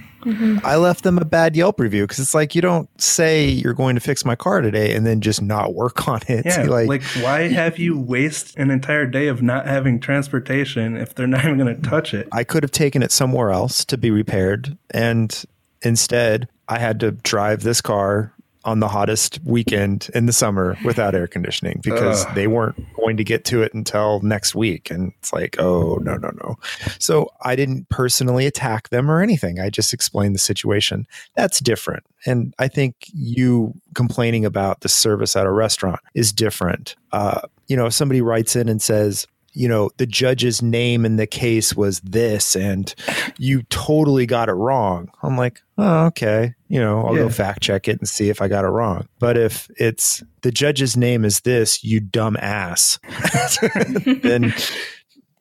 [0.64, 3.94] I left them a bad Yelp review because it's like you don't say you're going
[3.94, 6.44] to fix my car today and then just not work on it.
[6.44, 11.14] yeah, like, like, why have you waste an entire day of not having transportation if
[11.14, 12.28] they're not even going to touch it?
[12.32, 14.76] I could have taken it somewhere else to be repaired.
[14.90, 15.44] And
[15.82, 18.32] instead, I had to drive this car
[18.66, 22.34] on the hottest weekend in the summer without air conditioning because Ugh.
[22.34, 24.90] they weren't going to get to it until next week.
[24.90, 26.56] And it's like, oh, no, no, no.
[26.98, 29.60] So I didn't personally attack them or anything.
[29.60, 31.06] I just explained the situation.
[31.36, 32.02] That's different.
[32.26, 36.96] And I think you complaining about the service at a restaurant is different.
[37.12, 41.16] Uh, you know, if somebody writes in and says, you know, the judge's name in
[41.16, 42.94] the case was this, and
[43.38, 45.08] you totally got it wrong.
[45.22, 46.54] I'm like, oh, okay.
[46.68, 47.22] You know, I'll Yeah.
[47.22, 49.08] go fact check it and see if I got it wrong.
[49.18, 52.98] But if it's the judge's name is this, you dumb ass,
[54.04, 54.52] then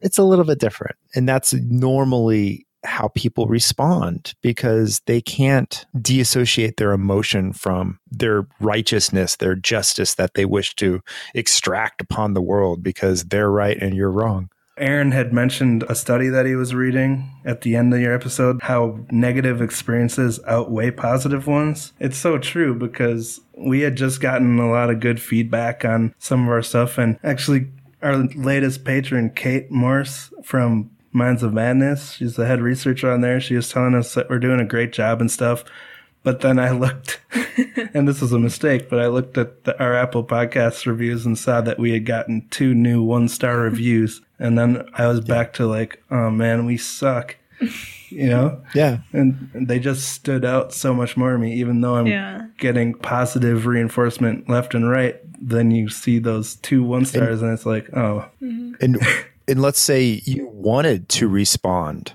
[0.02, 0.96] it's a little bit different.
[1.14, 9.36] And that's normally how people respond because they can't deassociate their emotion from their righteousness,
[9.36, 11.02] their justice that they wish to
[11.34, 14.50] extract upon the world because they're right and you're wrong.
[14.78, 18.62] Aaron had mentioned a study that he was reading at the end of your episode
[18.64, 21.94] how negative experiences outweigh positive ones.
[22.00, 26.44] It's so true because we had just gotten a lot of good feedback on some
[26.44, 27.68] of our stuff, and actually,
[28.02, 33.40] our latest patron, Kate Morse from Minds of Madness, she's the head researcher on there.
[33.40, 35.64] She was telling us that we're doing a great job and stuff.
[36.24, 37.22] But then I looked,
[37.94, 41.38] and this was a mistake, but I looked at the, our Apple Podcast reviews and
[41.38, 44.22] saw that we had gotten two new one star reviews.
[44.40, 47.38] And then I was back to like, oh man, we suck.
[48.10, 48.62] You know?
[48.76, 48.98] Yeah.
[49.14, 52.48] And they just stood out so much more to me, even though I'm Yeah.
[52.58, 55.20] getting positive reinforcement left and right.
[55.40, 58.74] Then you see those two one stars, and, it's like, oh, mm-hmm.
[58.82, 58.98] and
[59.48, 62.14] and let's say you wanted to respond,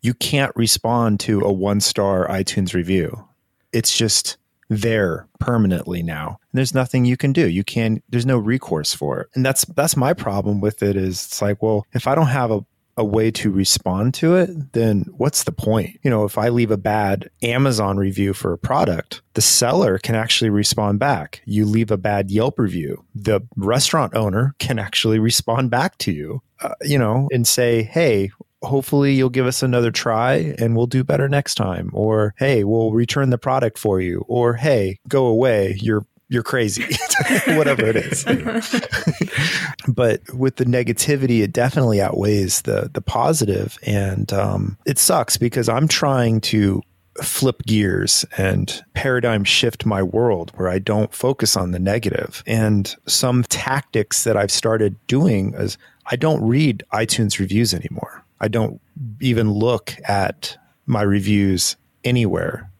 [0.00, 3.28] you can't respond to a one star iTunes review.
[3.72, 4.36] It's just
[4.68, 6.38] there permanently now.
[6.52, 7.48] And there's nothing you can do.
[7.48, 9.28] You can there's no recourse for it.
[9.34, 12.50] And that's that's my problem with it is it's like, well, if I don't have
[12.50, 12.64] a
[12.96, 15.98] a way to respond to it, then what's the point?
[16.02, 20.14] You know, if I leave a bad Amazon review for a product, the seller can
[20.14, 21.42] actually respond back.
[21.44, 26.42] You leave a bad Yelp review, the restaurant owner can actually respond back to you,
[26.60, 28.30] uh, you know, and say, hey,
[28.62, 32.92] hopefully you'll give us another try and we'll do better next time or hey we'll
[32.92, 36.84] return the product for you or hey go away you're you're crazy
[37.48, 38.24] whatever it is
[39.88, 45.68] but with the negativity it definitely outweighs the the positive and um, it sucks because
[45.68, 46.82] i'm trying to
[47.22, 52.42] flip gears and paradigm shift my world where I don't focus on the negative.
[52.46, 58.24] And some tactics that I've started doing is I don't read iTunes reviews anymore.
[58.40, 58.80] I don't
[59.20, 62.70] even look at my reviews anywhere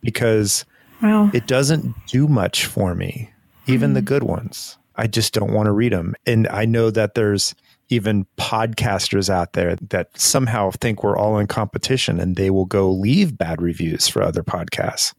[0.00, 0.64] because
[1.02, 1.30] Wow.
[1.32, 3.30] it doesn't do much for me,
[3.66, 4.06] even the hmm.
[4.06, 4.78] good ones.
[4.96, 6.14] I just don't want to read them.
[6.26, 7.54] And I know that there's
[7.88, 12.90] even podcasters out there that somehow think we're all in competition and they will go
[12.90, 15.14] leave bad reviews for other podcasts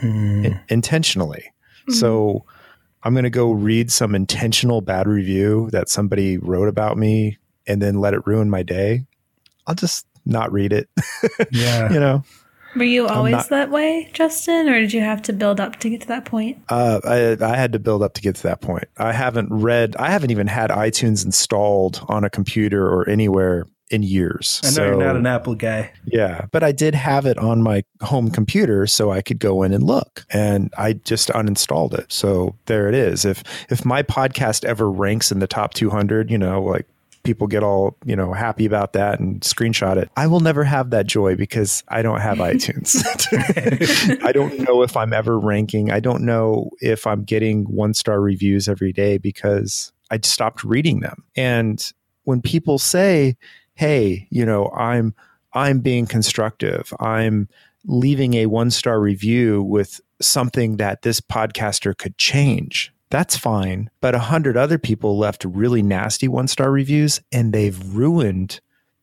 [0.00, 0.44] hmm.
[0.46, 1.52] in- intentionally.
[1.86, 1.92] Hmm.
[1.92, 2.44] So
[3.02, 7.80] I'm going to go read some intentional bad review that somebody wrote about me and
[7.80, 9.04] then let it ruin my day.
[9.66, 10.88] I'll just not read it.
[11.52, 11.92] Yeah.
[11.92, 12.24] you know,
[12.76, 15.90] Were you always not- that way, Justin, or did you have to build up to
[15.90, 16.58] get to that point?
[16.68, 18.84] Uh, I, I had to build up to get to that point.
[18.98, 24.02] I haven't read, I haven't even had iTunes installed on a computer or anywhere in
[24.02, 24.60] years.
[24.64, 25.90] I know So, you're not an Apple guy.
[26.04, 29.72] yeah, but I did have it on my home computer so I could go in
[29.72, 32.12] and look, and I just uninstalled it.
[32.12, 33.24] So there it is.
[33.24, 36.86] If if my podcast ever ranks in the top 200, you know, like
[37.22, 40.10] people get all you know happy about that and screenshot it.
[40.16, 43.02] I will never have that joy because I don't have iTunes.
[44.24, 45.90] I don't know if I'm ever ranking.
[45.90, 51.00] I don't know if I'm getting one star reviews every day because I stopped reading
[51.00, 51.24] them.
[51.36, 51.84] And
[52.24, 53.36] when people say,
[53.74, 55.14] "Hey, you know, I'm
[55.52, 56.92] I'm being constructive.
[57.00, 57.48] I'm
[57.84, 64.14] leaving a one star review with something that this podcaster could change." That's fine, but
[64.14, 68.60] a hundred other people left really nasty one star reviews, and they've ruined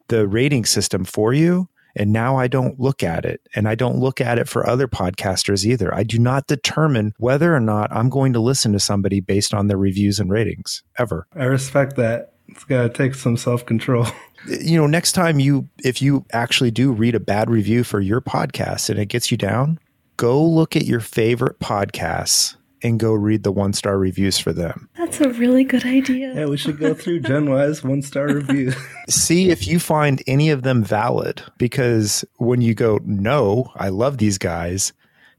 [0.08, 1.70] the rating system for you.
[1.98, 3.42] And now I don't look at it.
[3.56, 5.96] And I don't look at it for other podcasters either.
[5.96, 9.68] I do not determine whether or not I'm going to listen to somebody based on
[9.68, 11.26] their reviews and ratings ever.
[11.34, 12.34] I respect that.
[12.50, 14.06] It's got to take some self control.
[14.48, 18.22] You know, next time you, if you actually do read a bad review for your
[18.22, 19.80] podcast and it gets you down,
[20.18, 24.88] go look at your favorite podcasts and go read the one star reviews for them.
[24.98, 26.34] That's a really good idea.
[26.36, 28.74] Yeah, we should go through GenWhy's one star review.
[29.10, 34.18] see if you find any of them valid because when you go no i love
[34.18, 34.94] these guys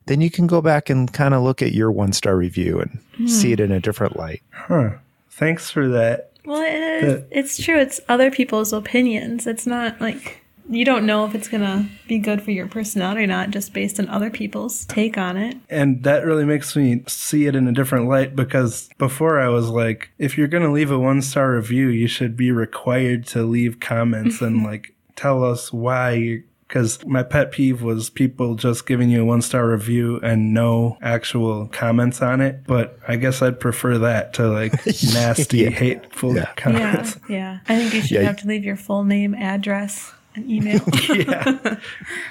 [0.07, 3.01] then you can go back and kind of look at your one star review and
[3.17, 3.27] hmm.
[3.27, 4.91] see it in a different light huh.
[5.37, 6.33] Thanks for that.
[6.47, 7.79] Well, it is, it's true.
[7.79, 9.47] It's other people's opinions.
[9.47, 13.27] It's not like you don't know if it's gonna be good for your personality or
[13.27, 15.57] not, just based on other people's take on it.
[15.71, 19.69] And that really makes me see it in a different light because before I was
[19.69, 23.43] like, if you're going to leave a one star review, you should be required to
[23.45, 26.43] leave comments and like tell us why.
[26.69, 30.99] Because my pet peeve was people just giving you a one star review and no
[31.01, 32.65] actual comments on it.
[32.67, 34.73] But I guess I'd prefer that to like
[35.15, 35.71] nasty, Yeah.
[35.71, 36.41] hateful Yeah.
[36.41, 37.17] Yeah, comments.
[37.29, 37.59] yeah.
[37.69, 38.23] I think you should Yeah.
[38.23, 40.81] have to leave your full name, address, and email.
[41.09, 41.79] Yeah.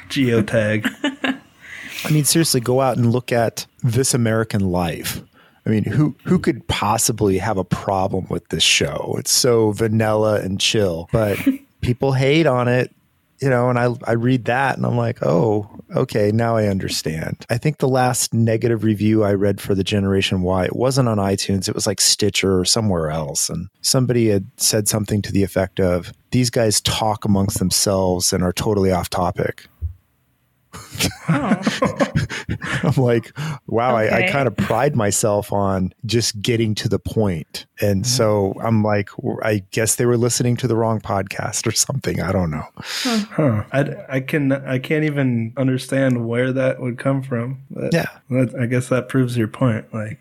[0.10, 0.86] Geotag.
[2.04, 5.22] i mean seriously go out and look at this american life
[5.66, 9.16] I mean, who who could possibly have a problem with this show?
[9.18, 11.40] It's so vanilla and chill, but
[11.82, 12.94] people hate on it,
[13.40, 13.70] you know.
[13.70, 17.46] And I I read that and I'm like, oh, okay, now I understand.
[17.50, 21.18] I think the last negative review I read for the Generation Why it wasn't on
[21.18, 21.68] iTunes.
[21.68, 25.80] It was like Stitcher or somewhere else, and somebody had said something to the effect
[25.80, 29.68] of, "These guys talk amongst themselves and are totally off topic."
[31.28, 37.66] I'm like, wow, I, I kind of pride myself on just getting to the point.
[37.82, 38.10] And mm-hmm.
[38.10, 39.10] so I'm like,
[39.44, 42.22] I guess they were listening to the wrong podcast or something.
[42.22, 42.66] I don't know.
[42.78, 43.64] Huh.
[43.72, 47.62] I, I can I can't even understand where that would come from.
[47.70, 48.10] But Yeah.
[48.30, 49.94] that, I guess that proves your point.
[49.94, 50.20] Like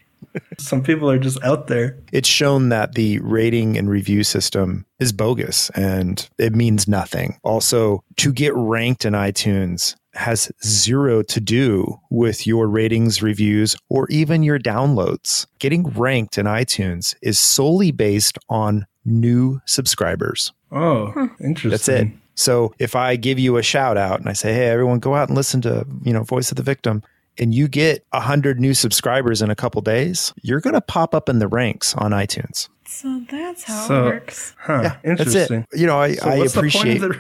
[0.59, 1.97] some people are just out there.
[2.13, 7.39] It's shown that the rating and review system is bogus and it means nothing.
[7.43, 14.07] Also, to get ranked in iTunes has zero to do with your ratings, reviews, or
[14.11, 15.47] even your downloads.
[15.59, 20.53] Getting ranked in iTunes is solely based on new subscribers.
[20.73, 21.27] Oh, hmm.
[21.41, 21.71] interesting.
[21.71, 22.09] That's it.
[22.37, 25.29] So if I give you a shout out and I say, "Hey, everyone, go out
[25.29, 27.03] and listen to you know Voice of the Victim,"
[27.39, 31.15] and you get a hundred new subscribers in a couple days, you're going to pop
[31.15, 32.69] up in the ranks on iTunes.
[32.95, 34.55] So that's how So- it works.
[34.59, 35.67] Huh, Yeah, that's interesting.
[35.73, 35.79] it.
[35.81, 37.11] You know, I, So I what's the point appreciate of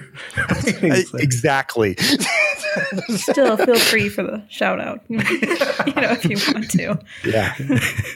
[1.10, 1.96] the exactly.
[3.16, 5.00] Still, feel free for the shout out.
[5.08, 6.98] you know, if you want to.
[7.24, 7.54] yeah,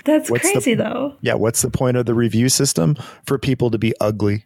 [0.04, 1.14] That's What's the- crazy, though.
[1.20, 1.34] yeah.
[1.34, 4.44] What's the point of the review system for people to be ugly?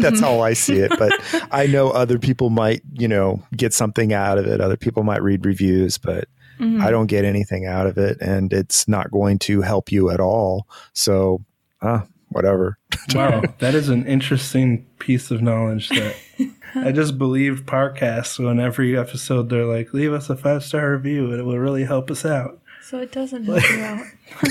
[0.00, 0.92] That's how I see it.
[0.98, 1.12] But
[1.52, 4.60] I know other people might, you know, get something out of it.
[4.60, 6.24] Other people might read reviews, but
[6.60, 10.20] I don't get anything out of it, and it's not going to help you at
[10.20, 10.68] all.
[10.92, 11.44] So,
[11.80, 12.78] uh, whatever.
[13.14, 16.16] Wow, that is an interesting piece of knowledge that
[16.74, 21.30] I just believe podcasts when every episode they're like, leave us a five star review.
[21.30, 22.60] and It will really help us out.
[22.82, 24.04] So it doesn't help you out.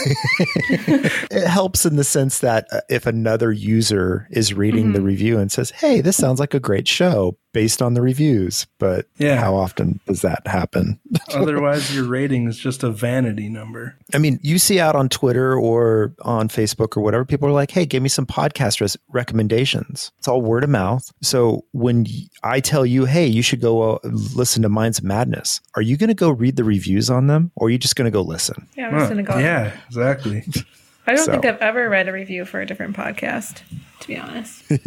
[0.70, 5.52] it helps in the sense that uh, if another user is reading the review and
[5.52, 9.36] says, "Hey, this sounds like a great show," based on the reviews, but Yeah.
[9.36, 11.00] how often does that happen?
[11.34, 13.98] Otherwise, your rating is just a vanity number.
[14.14, 17.72] I mean, you see out on Twitter or on Facebook or whatever, people are like,
[17.72, 21.12] "Hey, give me some podcast res- recommendations." It's all word of mouth.
[21.22, 25.04] So when y- I tell you, "Hey, you should go uh, listen to Minds of
[25.06, 27.96] Madness," are you going to go read the reviews on them, or are you just
[27.96, 28.68] going to go listen?
[28.78, 29.38] Yeah, I'm just gonna go.
[29.38, 30.44] Yeah, exactly.
[31.08, 33.62] I don't So- think I've ever read a review for a different podcast,
[34.02, 34.64] to be honest.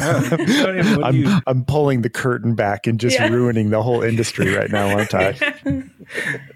[0.00, 3.28] Even- I'm, you- I'm pulling the curtain back and just Yeah.
[3.28, 5.34] ruining the whole industry right now, aren't I?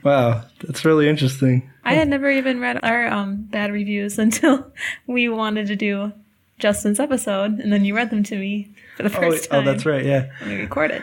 [0.02, 1.70] wow, that's really interesting.
[1.84, 4.70] I had never even read our um, bad reviews until
[5.06, 6.12] we wanted to do
[6.58, 9.68] Justin's episode, and then you read them to me for the Oh, first oh, time.
[9.68, 10.04] Oh, that's right.
[10.04, 10.30] Yeah.
[10.40, 11.02] And we recorded.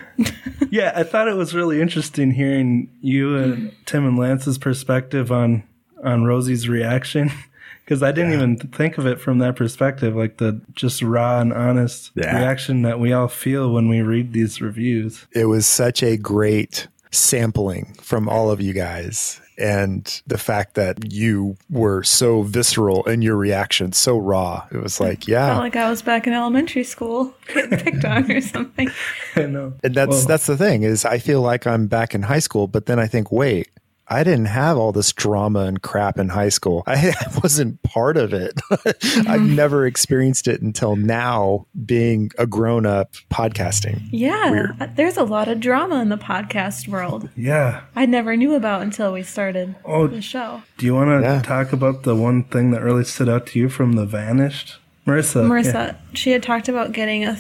[0.70, 5.64] Yeah, I thought it was really interesting hearing you and Tim and Lance's perspective on
[6.04, 7.32] on Rosie's reaction
[7.86, 11.52] because I didn't even think of it from that perspective, like the just raw and
[11.54, 12.38] honest Yeah.
[12.38, 15.26] reaction that we all feel when we read these reviews.
[15.34, 21.12] it was such a great sampling from all of you guys and the fact that
[21.12, 25.76] you were so visceral in your reaction so raw it was like Felt yeah like
[25.76, 28.90] I was back in elementary school getting picked on or something.
[29.36, 29.74] I know.
[29.84, 32.68] and that's Well- that's the thing is i feel like i'm back in high school
[32.68, 33.68] but then i think wait
[34.12, 36.84] I didn't have all this drama and crap in high school.
[36.86, 38.60] I, I wasn't part of it.
[38.72, 39.56] I've mm-hmm.
[39.56, 44.02] never experienced it until now being a grown up podcasting.
[44.12, 44.82] Yeah, Weird.
[44.82, 47.30] Uh, there's a lot of drama in the podcast world.
[47.38, 47.84] Yeah.
[47.96, 50.62] I never knew about until we started Oh, the show.
[50.78, 51.42] do you want to Yeah.
[51.42, 55.46] talk about the one thing that really stood out to you from the vanished, Marissa?
[55.48, 57.38] Marissa, she had talked about getting a,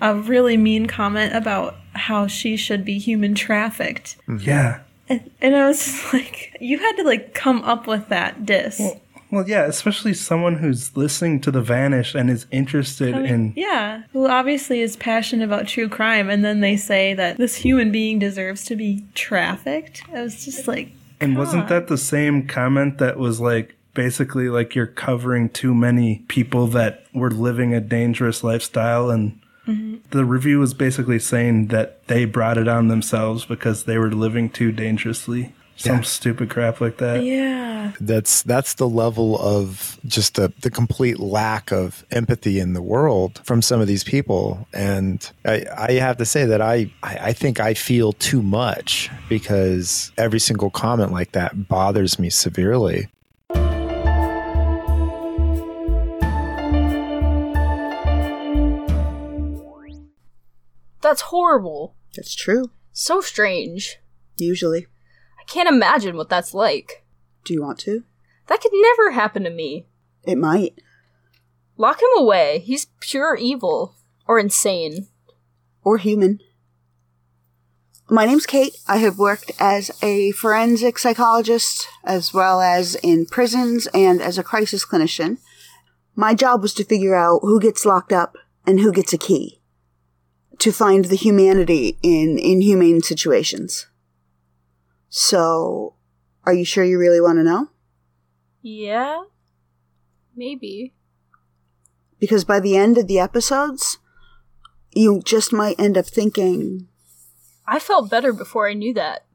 [0.00, 4.16] a really mean comment about how she should be human trafficked.
[4.40, 4.80] Yeah.
[5.08, 8.80] And, and I was just like, you had to like come up with that diss.
[9.30, 13.52] Well, yeah, especially someone who's listening to the vanished and is interested I mean, in
[13.56, 17.92] yeah, who obviously is passionate about true crime, and then they say that this human
[17.92, 20.02] being deserves to be trafficked.
[20.14, 24.74] I was just like, And wasn't that the same comment that was like basically like
[24.74, 29.96] you're covering too many people that were living a dangerous lifestyle and Mm-hmm.
[30.10, 34.48] the review was basically saying that they brought it on themselves because they were living
[34.50, 35.52] too dangerously.
[35.76, 36.02] Some Yeah.
[36.02, 37.22] stupid crap like that.
[37.22, 42.82] yeah, that's that's the level of just the, the complete lack of empathy in the
[42.82, 47.18] world from some of these people and i, I have to say that I, I
[47.28, 53.08] i think i feel too much because every single comment like that bothers me severely
[61.08, 61.94] That's horrible.
[62.16, 62.70] That's true.
[62.92, 63.96] So strange.
[64.36, 64.88] Usually.
[65.40, 67.02] I can't imagine what that's like.
[67.46, 68.04] Do you want to?
[68.48, 69.86] That could never happen to me.
[70.24, 70.82] It might.
[71.78, 72.58] Lock him away.
[72.58, 73.94] He's pure evil.
[74.26, 75.06] Or insane.
[75.82, 76.40] Or human.
[78.10, 78.76] My name's Kate.
[78.86, 84.44] I have worked as a forensic psychologist as well as in prisons and as a
[84.44, 85.38] crisis clinician.
[86.14, 89.57] My job was to figure out who gets locked up and who gets a key.
[90.58, 93.86] To find the humanity in inhumane situations.
[95.08, 95.94] So,
[96.44, 97.68] are you sure you really want to know?
[98.60, 99.22] Yeah?
[100.34, 100.94] Maybe.
[102.18, 103.98] Because by the end of the episodes,
[104.92, 106.88] you just might end up thinking,
[107.66, 109.26] I felt better before I knew that.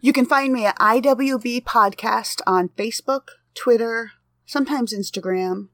[0.00, 4.12] You can find me at IWB Podcast on Facebook, Twitter,
[4.46, 5.68] sometimes Instagram,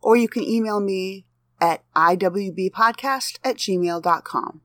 [0.00, 1.26] or you can email me
[1.60, 4.60] at iwbpodcast at gmail.com.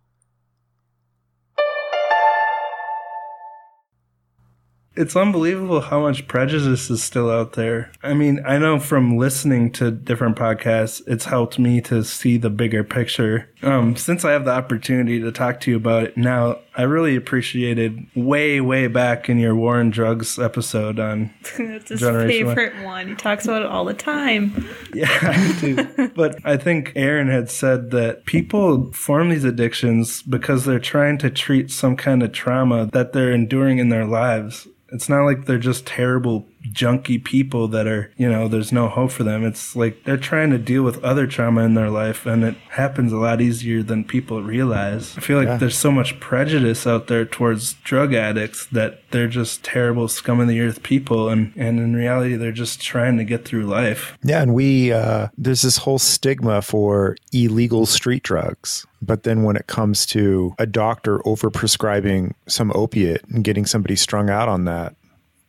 [4.95, 7.91] It's unbelievable how much prejudice is still out there.
[8.03, 12.49] I mean, I know from listening to different podcasts, it's helped me to see the
[12.49, 13.48] bigger picture.
[13.61, 17.15] Um, since I have the opportunity to talk to you about it now, I really
[17.15, 22.83] appreciated way, way back in your war and drugs episode on That's his Generation favorite
[22.83, 23.09] one.
[23.09, 24.65] He talks about it all the time.
[24.93, 26.09] Yeah, I do.
[26.15, 31.29] but I think Aaron had said that people form these addictions because they're trying to
[31.29, 34.67] treat some kind of trauma that they're enduring in their lives.
[34.91, 39.11] It's not like they're just terrible junky people that are, you know, there's no hope
[39.11, 39.45] for them.
[39.45, 43.11] It's like they're trying to deal with other trauma in their life and it happens
[43.13, 45.17] a lot easier than people realize.
[45.17, 45.57] I feel like Yeah.
[45.57, 50.47] there's so much prejudice out there towards drug addicts that they're just terrible scum of
[50.47, 54.17] the earth people and, and in reality they're just trying to get through life.
[54.23, 59.55] Yeah, and we uh, there's this whole stigma for illegal street drugs, but then when
[59.55, 64.95] it comes to a doctor overprescribing some opiate and getting somebody strung out on that,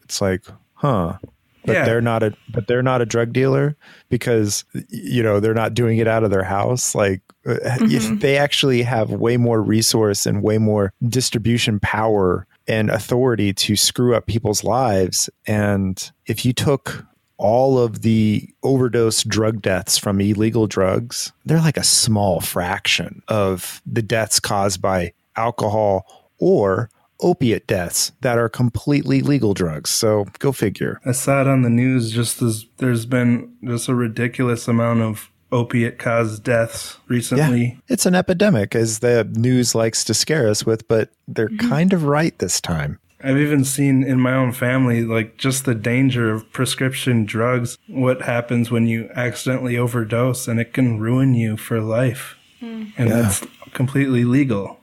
[0.04, 0.44] it's like,
[0.80, 1.18] huh.
[1.66, 1.84] But Yeah.
[1.84, 3.76] they're not a but they're not a drug dealer
[4.08, 6.94] because you know they're not doing it out of their house.
[6.94, 12.88] Like uh, if they actually have way more resource and way more distribution power and
[12.90, 15.28] authority to screw up people's lives.
[15.46, 17.04] And if you took
[17.36, 23.82] all of the overdose drug deaths from illegal drugs, they're like a small fraction of
[23.84, 26.88] the deaths caused by alcohol or
[27.20, 29.90] opiate deaths that are completely legal drugs.
[29.90, 31.00] So go figure.
[31.04, 35.30] I saw it on the news just as there's been just a ridiculous amount of
[35.52, 37.64] opiate caused deaths recently.
[37.64, 37.74] Yeah.
[37.88, 41.68] It's an epidemic, as the news likes to scare us with, but they're mm-hmm.
[41.68, 42.98] kind of right this time.
[43.22, 48.22] I've even seen in my own family, like just the danger of prescription drugs, what
[48.22, 52.36] happens when you accidentally overdose and it can ruin you for life.
[52.62, 52.92] Mm.
[52.96, 53.22] And Yeah.
[53.22, 54.78] that's completely legal.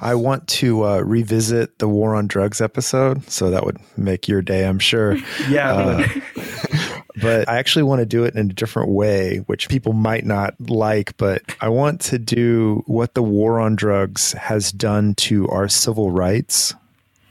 [0.00, 4.42] I want to uh, revisit the war on drugs episode, so that would make your
[4.42, 5.16] day, I'm sure.
[5.48, 5.72] Yeah.
[5.72, 6.08] Uh,
[7.20, 10.54] but I actually want to do it in a different way, which people might not
[10.60, 11.16] like.
[11.16, 16.10] But I want to do what the war on drugs has done to our civil
[16.10, 16.74] rights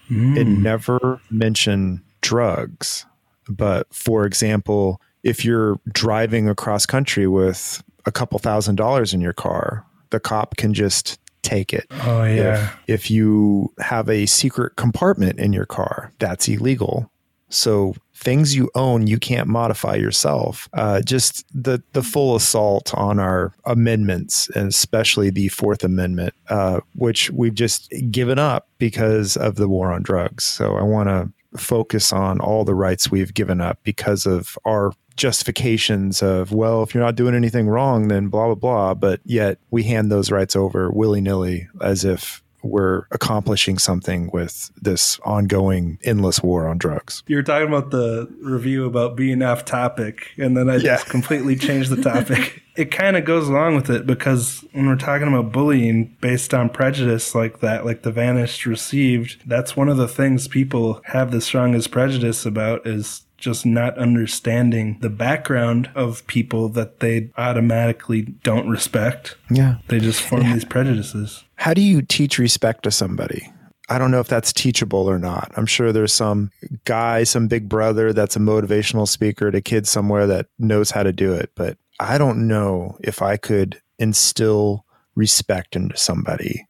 [0.10, 3.06] and never mention drugs.
[3.49, 9.34] But for example, if you're driving across country with a couple thousand dollars in your
[9.34, 11.86] car, the cop can just take it.
[12.03, 12.70] oh, yeah.
[12.88, 17.09] If, if you have a secret compartment in your car, that's illegal.
[17.49, 20.70] So things you own, you can't modify yourself.
[20.74, 26.80] Uh, just the the full assault on our amendments, and especially the Fourth Amendment, uh,
[26.95, 30.45] which we've just given up because of the war on drugs.
[30.45, 34.93] So I want to focus on all the rights we've given up because of our
[35.16, 39.57] justifications of well if you're not doing anything wrong then blah blah blah but yet
[39.72, 46.41] we hand those rights over willy-nilly as if we're accomplishing something with this ongoing endless
[46.41, 50.70] war on drugs You were talking about the review about being off topic, and then
[50.70, 50.95] I Yeah.
[50.95, 52.64] just completely changed the topic.
[52.78, 56.70] it kind of goes along with it because when we're talking about bullying based on
[56.70, 61.41] prejudice like that, like the vanished received, that's one of the things people have the
[61.41, 68.70] strongest prejudice about is just not understanding the background of people that they automatically don't
[68.70, 69.36] respect.
[69.52, 71.44] yeah They just form these prejudices.
[71.58, 73.52] how do you teach respect to somebody
[73.89, 75.52] I don't know if that's teachable or not.
[75.58, 76.52] I'm sure there's some
[76.86, 81.12] guy, some big brother that's a motivational speaker to kids somewhere that knows how to
[81.12, 81.52] do it.
[81.54, 84.86] But I don't know if I could instill
[85.16, 86.66] respect into somebody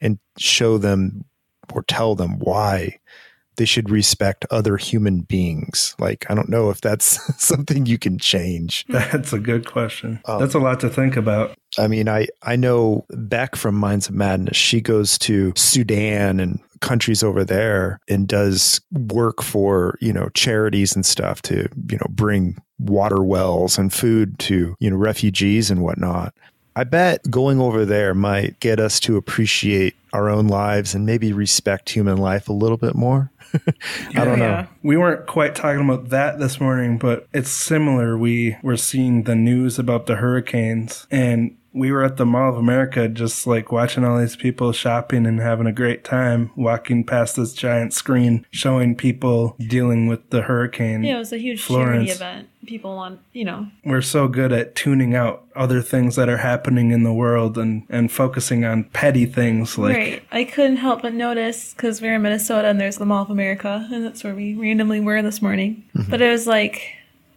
[0.00, 1.24] and show them
[1.72, 2.98] or tell them why
[3.58, 5.94] they should respect other human beings.
[5.98, 8.86] Like, I don't know if that's something you can change.
[8.88, 10.20] That's a good question.
[10.24, 11.56] Um, That's a lot to think about.
[11.76, 16.60] I mean, I, I know Beck from Minds of Madness, she goes to Sudan and
[16.80, 22.06] countries over there and does work for, you know, charities and stuff to, you know,
[22.08, 26.32] bring water wells and food to, you know, refugees and whatnot.
[26.78, 31.32] I bet going over there might get us to appreciate our own lives and maybe
[31.32, 33.32] respect human life a little bit more.
[34.14, 34.66] I don't know.
[34.82, 38.16] We weren't quite talking about that this morning, but it's similar.
[38.16, 42.56] We were seeing the news about the hurricanes and we were at the Mall of
[42.56, 47.36] America just like watching all these people shopping and having a great time, walking past
[47.36, 51.04] this giant screen showing people dealing with the hurricane.
[51.04, 52.14] Yeah, it was a huge charity Florence.
[52.16, 52.48] event.
[52.66, 56.90] People want, you know, We're so good at tuning out other things that are happening
[56.90, 60.22] in the world and, and focusing on petty things like right.
[60.32, 63.88] I couldn't help but notice because we're in Minnesota and there's the Mall of America,
[63.90, 65.84] and that's where we randomly were this morning.
[65.94, 66.10] Mm-hmm.
[66.10, 66.82] But it was like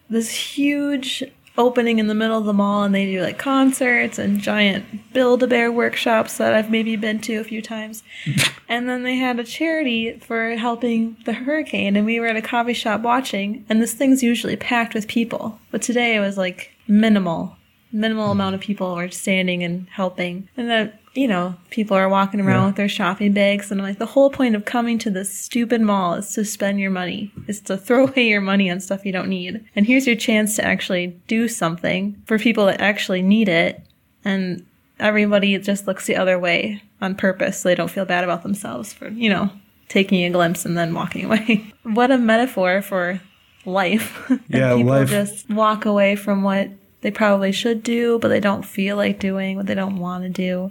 [0.09, 1.23] this huge
[1.61, 5.43] opening in the middle of the mall and they do like concerts and giant build
[5.43, 8.03] a bear workshops that I've maybe been to a few times.
[8.67, 12.41] and then they had a charity for helping the hurricane and we were at a
[12.41, 15.59] coffee shop watching and this thing's usually packed with people.
[15.71, 17.55] But today it was like minimal.
[17.93, 20.49] Minimal amount of people were standing and helping.
[20.57, 22.65] And then you know, people are walking around Yeah.
[22.67, 25.81] with their shopping bags, and I'm like, the whole point of coming to this stupid
[25.81, 29.11] mall is to spend your money, is to throw away your money on stuff you
[29.11, 29.63] don't need.
[29.75, 33.81] And here's your chance to actually do something for people that actually need it,
[34.23, 34.65] and
[34.99, 38.93] everybody just looks the other way on purpose so they don't feel bad about themselves
[38.93, 39.49] for, you know,
[39.89, 41.73] taking a glimpse and then walking away.
[41.83, 43.19] what a metaphor for
[43.65, 44.31] life.
[44.47, 46.69] Yeah, people life- just walk away from what
[47.01, 50.29] they probably should do, but they don't feel like doing what they don't want to
[50.29, 50.69] do.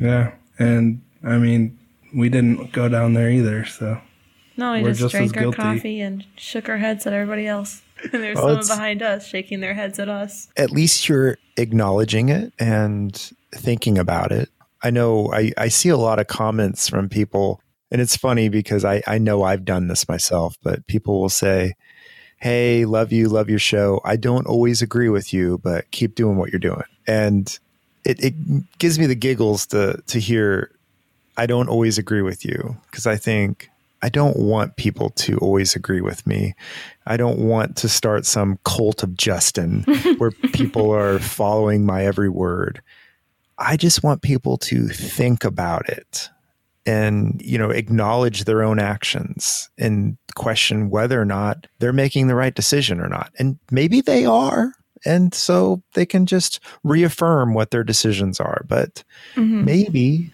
[0.00, 1.78] Yeah, and I mean,
[2.14, 4.00] we didn't go down there either, so
[4.56, 5.56] No, we We're just, just drank as our guilty.
[5.56, 7.82] coffee and shook our heads at everybody else.
[8.12, 10.48] And there's Well, someone behind us shaking their heads at us.
[10.56, 13.14] at least you're acknowledging it and
[13.54, 14.48] thinking about it.
[14.82, 17.60] I know I, I see a lot of comments from people,
[17.92, 21.74] and it's funny because I, I know I've done this myself, but people will say,
[22.38, 24.00] Hey, love you, love your show.
[24.04, 26.82] I don't always agree with you, but keep doing what you're doing.
[27.06, 27.56] And
[28.04, 30.70] it, it gives me the giggles to to hear
[31.36, 33.70] I don't always agree with you because I think
[34.02, 36.54] I don't want people to always agree with me.
[37.06, 39.82] I don't want to start some cult of Justin
[40.18, 42.82] where people are following my every word.
[43.58, 46.28] I just want people to think about it
[46.84, 52.34] and, you know, acknowledge their own actions and question whether or not they're making the
[52.34, 53.32] right decision or not.
[53.38, 54.72] And maybe they are.
[55.04, 58.64] And so they can just reaffirm what their decisions are.
[58.68, 59.04] But
[59.36, 59.64] Mhm.
[59.64, 60.32] maybe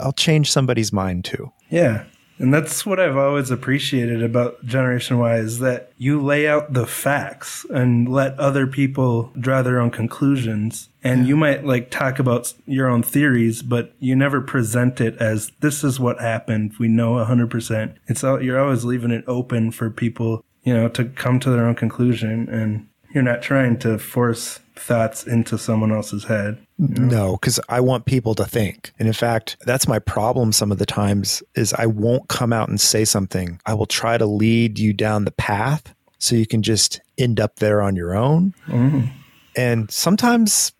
[0.00, 1.52] I'll change somebody's mind too.
[1.70, 2.04] Yeah.
[2.38, 6.84] And that's what I've always appreciated about Generation Why is that you lay out the
[6.86, 10.88] facts and let other people draw their own conclusions.
[11.04, 15.52] And you might like talk about your own theories, but you never present it as
[15.60, 16.72] this is what happened.
[16.80, 17.92] We know 100%.
[18.08, 21.66] It's all, you're always leaving it open for people, you know, to come to their
[21.66, 22.48] own conclusion.
[22.48, 26.58] And you're not trying to force thoughts into someone else's head.
[26.78, 28.92] No, because I want people to think.
[28.98, 32.68] And in fact, that's my problem some of the times is I won't come out
[32.68, 33.60] and say something.
[33.64, 37.56] I will try to lead you down the path so you can just end up
[37.56, 38.52] there on your own.
[38.66, 39.10] Mhm.
[39.56, 40.72] And sometimes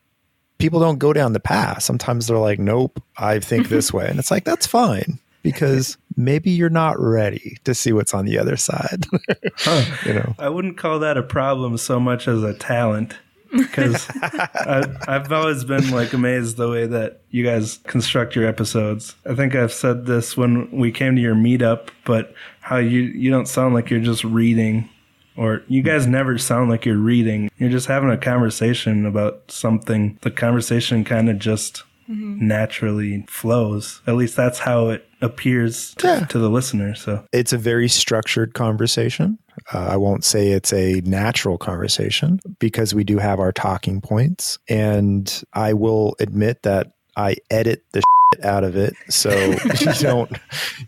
[0.58, 1.84] people don't go down the path.
[1.84, 4.08] Sometimes they're like, nope, I think this way.
[4.08, 8.38] And it's like, that's fine because maybe you're not ready to see what's on the
[8.38, 9.06] other side.
[10.06, 13.16] you know, I wouldn't call that a problem so much as a talent
[13.56, 14.08] because
[15.06, 19.14] I've always been like amazed the way that you guys construct your episodes.
[19.28, 23.30] I think I've said this when we came to your meetup, but how you you
[23.30, 24.88] don't sound like you're just reading,
[25.36, 27.50] or you guys never sound like you're reading.
[27.58, 30.18] You're just having a conversation about something.
[30.22, 34.02] The conversation kind of just naturally flows.
[34.06, 36.94] At least that's how it appears to, to the listener.
[36.94, 39.38] So it's a very structured conversation.
[39.72, 44.58] Uh, I won't say it's a natural conversation because we do have our talking points.
[44.68, 48.94] And I will admit that I edit the shit out of it.
[49.08, 49.30] So
[49.80, 50.30] you don't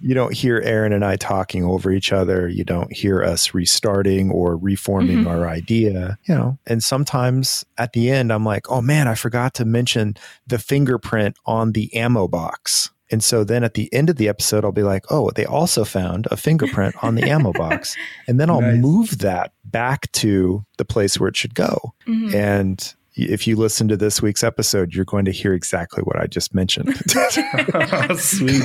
[0.00, 2.48] you don't hear Aaron and I talking over each other.
[2.48, 5.28] You don't hear us restarting or reforming Mhm.
[5.28, 6.58] our idea, you know.
[6.66, 10.16] And sometimes at the end I'm like, "Oh man, I forgot to mention
[10.46, 14.64] the fingerprint on the ammo box." And so then at the end of the episode,
[14.64, 17.94] I'll be like, oh, they also found a fingerprint on the ammo box.
[18.26, 18.78] And then I'll Nice.
[18.82, 21.94] move that back to the place where it should go.
[22.08, 22.34] Mhm.
[22.34, 26.26] And if you listen to this week's episode, you're going to hear exactly what I
[26.26, 26.94] just mentioned.
[27.16, 28.62] oh, sweet.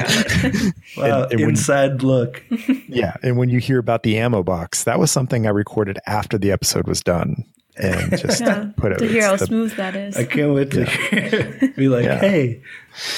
[0.97, 2.43] Wow, And- and when- inside look.
[2.87, 3.15] yeah.
[3.23, 6.51] And when you hear about the ammo box, that was something I recorded after the
[6.51, 7.45] episode was done
[7.77, 8.99] and just Yeah, put it.
[8.99, 10.17] to hear how the- smooth that is.
[10.17, 12.19] I can't wait to be like, Yeah.
[12.19, 12.61] hey.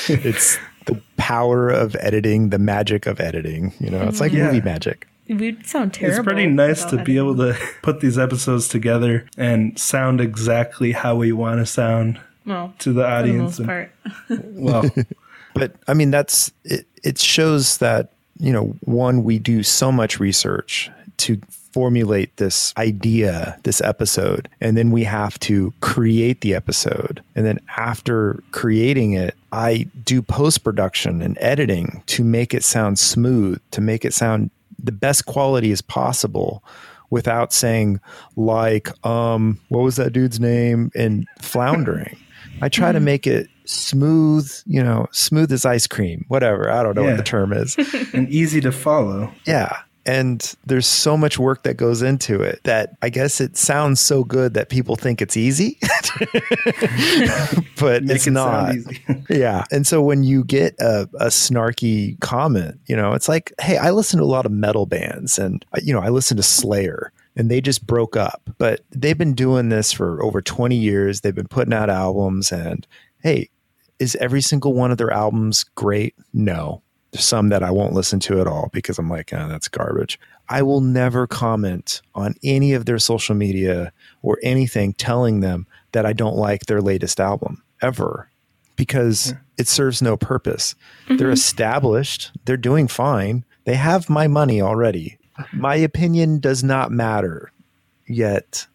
[0.07, 3.73] it's the power of editing, the magic of editing.
[3.79, 4.37] You know, it's like mm-hmm.
[4.41, 4.45] Yeah.
[4.51, 5.07] movie magic.
[5.27, 6.19] We'd sound terrible.
[6.19, 10.91] It's pretty nice to without be able to put these episodes together and sound exactly
[10.91, 13.39] how we want to sound Well, to the for the audience.
[13.41, 13.91] most and- part.
[14.29, 14.89] well,
[15.53, 20.19] but I mean, that's it, it shows that, you know, one, we do so much
[20.19, 21.39] research to
[21.71, 27.23] formulate this idea, this episode, and then we have to create the episode.
[27.35, 32.99] And then after creating it, I do post production and editing to make it sound
[32.99, 34.51] smooth, to make it sound
[34.83, 36.63] the best quality as possible
[37.09, 37.99] without saying
[38.35, 40.91] like um what was that dude's name?
[40.95, 42.17] And floundering.
[42.61, 46.69] I try to make it smooth you know smooth as ice cream whatever.
[46.69, 47.11] I don't know Yeah.
[47.11, 47.75] what the term is.
[48.13, 49.31] And easy to follow.
[49.45, 54.01] yeah And there's so much work that goes into it that I guess it sounds
[54.01, 55.77] so good that people think it's easy,
[57.79, 58.75] but it's it not.
[58.75, 59.01] easy.
[59.29, 59.63] yeah.
[59.71, 63.91] And so when you get a, a snarky comment, you know, it's like, hey, I
[63.91, 67.13] listen to a lot of metal bands and, uh, you know, I listen to Slayer
[67.35, 71.21] and they just broke up, but they've been doing this for over 20 years.
[71.21, 72.85] They've been putting out albums and,
[73.21, 73.49] hey,
[73.99, 76.15] is every single one of their albums great?
[76.33, 76.81] No.
[77.13, 80.19] There's some that I won't listen to at all because I'm like, oh, that's garbage.
[80.49, 83.93] I will never comment on any of their social media
[84.23, 88.29] or anything telling them that I don't like their latest album ever
[88.75, 90.73] because it serves no purpose.
[91.07, 91.31] They're mm-hmm.
[91.31, 95.17] established, they're doing fine, they have my money already.
[95.51, 97.51] My opinion does not matter,
[98.07, 98.67] yet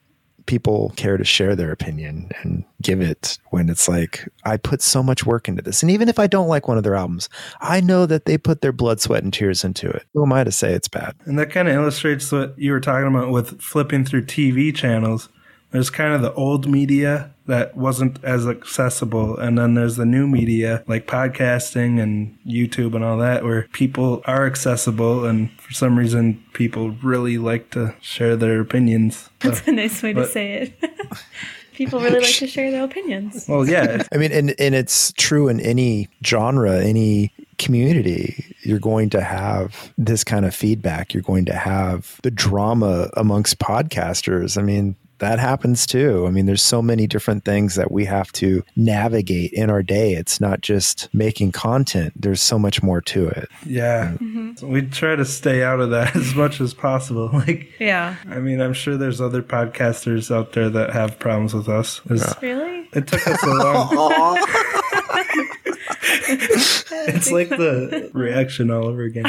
[0.48, 5.02] people care to share their opinion and give it when it's like I put so
[5.02, 5.82] much work into this.
[5.82, 7.28] And even if I don't like one of their albums,
[7.60, 10.04] I know that they put their blood, sweat, and tears into it.
[10.14, 11.14] Who am I to say it's bad?
[11.26, 15.28] And that kind of illustrates what you were talking about with flipping through TV channels.
[15.70, 20.28] There's kind of the old media that wasn't as accessible, and then there's the new
[20.28, 25.98] media like podcasting and YouTube and all that, where people are accessible, and for some
[25.98, 29.30] reason, people really like to share their opinions.
[29.40, 30.84] That's a nice way to say it.
[31.72, 33.46] People really like to share their opinions.
[33.48, 38.56] Well, yeah, I mean, and, and it's true in any genre, any community.
[38.62, 41.14] You're going to have this kind of feedback.
[41.14, 44.58] You're going to have the drama amongst podcasters.
[44.58, 46.26] I mean, that happens too.
[46.26, 50.12] I mean, there's so many different things that we have to navigate in our day.
[50.14, 53.48] It's not just making content, there's so much more to it.
[53.66, 54.12] yeah.
[54.12, 54.54] Mm-hmm.
[54.56, 57.30] So we try to stay out of that as much as possible.
[57.38, 58.16] Like, Yeah.
[58.28, 62.00] I mean, I'm sure there's other podcasters out there that have problems with us.
[62.10, 62.88] It's- Really?
[62.94, 64.42] It took us a long.
[66.30, 69.26] it's like the reaction all over again.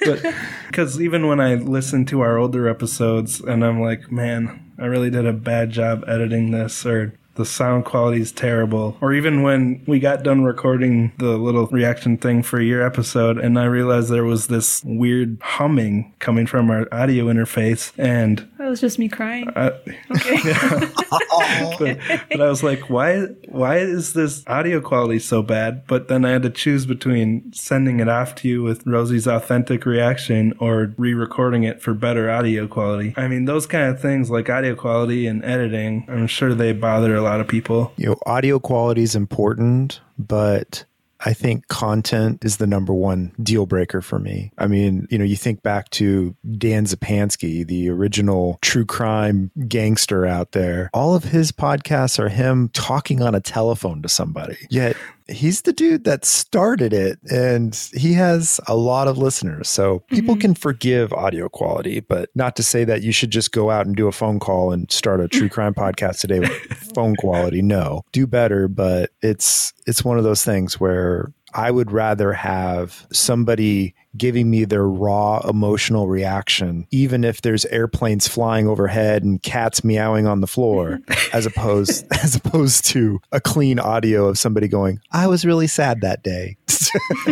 [0.00, 0.24] But
[0.68, 5.10] because even when I listen to our older episodes and I'm like, man, I really
[5.10, 9.82] did a bad job editing this, or the sound quality is terrible, or even when
[9.86, 14.24] we got done recording the little reaction thing for your episode and I realized there
[14.24, 19.48] was this weird humming coming from our audio interface and That was just me crying.
[19.54, 19.70] I,
[21.78, 21.98] but,
[22.30, 25.86] but I was like, why why is this audio quality so bad?
[25.86, 29.86] But then I had to choose between sending it off to you with Rosie's authentic
[29.86, 33.14] reaction or re-recording it for better audio quality.
[33.16, 37.14] I mean, those kind of things like audio quality and editing, I'm sure they bother
[37.14, 37.92] a lot of people.
[37.96, 40.84] You know, audio quality is important, but
[41.20, 44.52] I think content is the number one deal breaker for me.
[44.56, 50.24] I mean, you know, you think back to Dan Zupansky, the original true crime gangster
[50.24, 50.90] out there.
[50.94, 54.58] All of his podcasts are him talking on a telephone to somebody.
[54.70, 54.96] Yet
[55.28, 59.68] he's the dude that started it and he has a lot of listeners.
[59.68, 60.40] So people mm-hmm.
[60.40, 63.94] can forgive audio quality, but not to say that you should just go out and
[63.94, 66.52] do a phone call and start a true crime podcast today with
[66.94, 67.62] phone quality.
[67.62, 68.02] No.
[68.12, 73.94] Do better, but it's it's one of those things where I would rather have somebody
[74.16, 80.26] giving me their raw emotional reaction, even if there's airplanes flying overhead and cats meowing
[80.26, 81.00] on the floor,
[81.32, 86.00] as opposed as opposed to a clean audio of somebody going, "I was really sad
[86.02, 86.56] that day."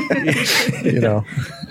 [0.82, 1.24] you know,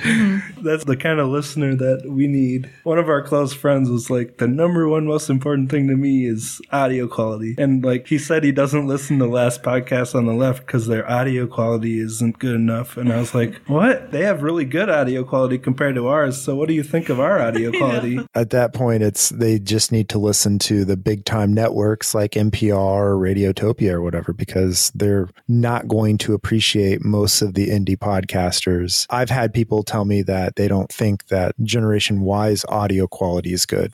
[0.04, 0.55] mm-hmm.
[0.66, 2.70] That's the kind of listener that we need.
[2.84, 6.26] One of our close friends was like, the number one most important thing to me
[6.26, 7.55] is audio quality.
[7.57, 11.09] And like he said, he doesn't listen to last podcast on the left because their
[11.09, 12.97] audio quality isn't good enough.
[12.97, 14.11] And I was like, what?
[14.11, 16.41] They have really good audio quality compared to ours.
[16.41, 18.20] So what do you think of our audio quality?
[18.34, 22.32] at that point, it's they just need to listen to the big time networks like
[22.32, 27.97] NPR or Radiotopia or whatever because they're not going to appreciate most of the indie
[27.97, 29.05] podcasters.
[29.09, 33.66] I've had people tell me that they don't think that Generation Why's audio quality is
[33.66, 33.91] good.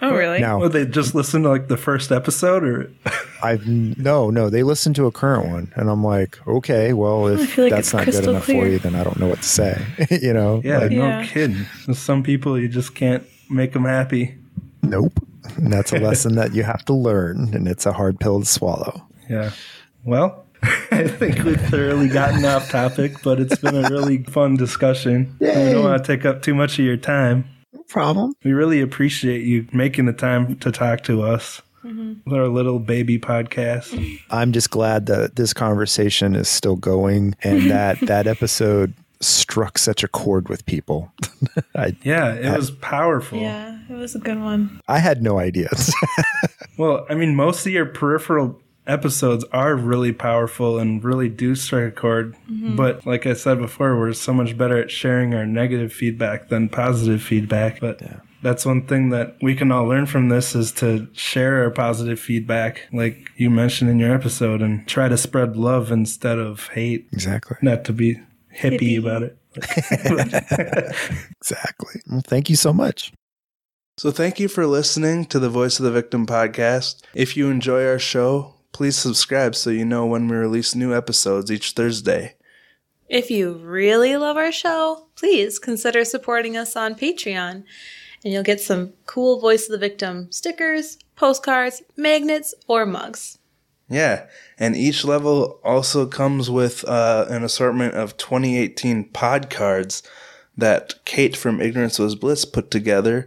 [0.00, 0.38] Oh, really?
[0.40, 2.88] Now, Or they just listen to like the first episode or
[3.42, 7.58] I've no, no, they listen to a current one, and I'm like, okay, well, if
[7.58, 9.84] like that's not good crystal enough for you, then I don't know what to say.
[10.22, 11.26] you know, yeah, Like, no Yeah.
[11.26, 11.64] kidding.
[11.94, 14.36] Some people you just can't make them happy.
[14.82, 15.12] nope.
[15.56, 18.46] And that's a lesson that you have to learn, and it's a hard pill to
[18.46, 19.04] swallow.
[19.28, 19.50] Yeah.
[20.04, 20.44] Well,
[20.90, 25.36] I think we've thoroughly gotten off topic, but it's been a really fun discussion.
[25.40, 27.44] We don't want to take up too much of your time.
[27.72, 28.34] No problem.
[28.44, 31.62] We really appreciate you making the time to talk to us.
[31.84, 32.28] Mm-hmm.
[32.28, 34.20] With our little baby podcast.
[34.30, 40.02] I'm just glad that this conversation is still going and that that episode struck such
[40.02, 41.12] a chord with people.
[41.76, 43.38] I Yeah, it was powerful.
[43.38, 44.80] Yeah, it was a good one.
[44.88, 45.70] I had no idea.
[46.78, 48.58] Well, I mean, most of your peripheral
[48.88, 52.34] episodes are really powerful and really do strike a chord.
[52.50, 52.76] Mhm.
[52.76, 56.68] But like I said before, we're so much better at sharing our negative feedback than
[56.68, 57.80] positive feedback.
[57.80, 58.00] But
[58.42, 62.18] that's one thing that we can all learn from this is to share our positive
[62.18, 67.06] feedback, like you mentioned in your episode, and try to spread love instead of hate.
[67.12, 67.56] Exactly.
[67.62, 68.20] Not to be
[68.56, 68.98] hippie, Hippie.
[68.98, 69.36] about it.
[71.40, 72.00] Exactly.
[72.08, 73.12] Well, thank you so much.
[73.96, 77.02] So, thank you for listening to the Voice of the Victim podcast.
[77.14, 81.50] If you enjoy our show, please subscribe so you know when we release new episodes
[81.50, 82.34] each Thursday.
[83.08, 87.64] If you really love our show, please consider supporting us on Patreon.
[88.24, 93.38] And you'll get some cool Voice of the Victim stickers, postcards, magnets, or mugs.
[93.88, 94.26] Yeah,
[94.58, 100.02] and each level also comes with uh, an assortment of 2018 pod cards
[100.56, 103.26] that Kate from Ignorance Was Bliss put together.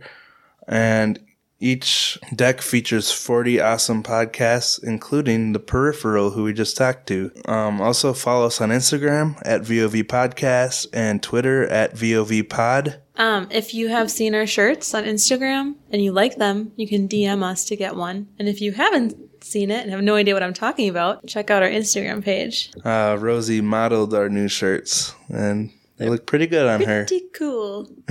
[0.68, 1.20] And
[1.62, 7.32] each deck features 40 awesome podcasts, including The Peripheral, who we just talked to.
[7.46, 13.02] Um, also, follow us on Instagram at VOV Podcast and Twitter at VOV Pod.
[13.16, 17.08] Um, if you have seen our shirts on Instagram and you like them, you can
[17.08, 18.28] DM us to get one.
[18.40, 21.50] And if you haven't seen it and have no idea what I'm talking about, check
[21.50, 22.72] out our Instagram page.
[22.84, 27.06] Uh, Rosie modeled our new shirts, and they look pretty good on her.
[27.06, 27.88] Pretty cool.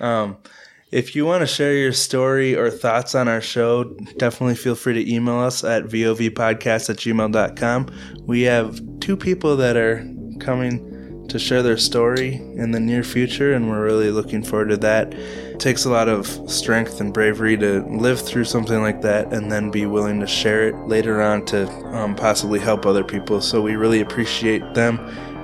[0.00, 0.38] Um,
[0.90, 3.84] if you want to share your story or thoughts on our show,
[4.16, 7.88] definitely feel free to email us at vovpodcast at gmail.com.
[8.26, 10.04] We have two people that are
[10.40, 14.76] coming to share their story in the near future, and we're really looking forward to
[14.78, 15.14] that.
[15.14, 19.52] It takes a lot of strength and bravery to live through something like that and
[19.52, 23.40] then be willing to share it later on to um, possibly help other people.
[23.40, 24.98] So we really appreciate them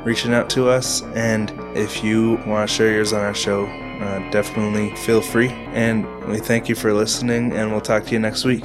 [0.05, 1.03] reaching out to us.
[1.14, 5.49] And if you want to share yours on our show, uh, definitely feel free.
[5.72, 8.64] And we thank you for listening, and we'll talk to you next week.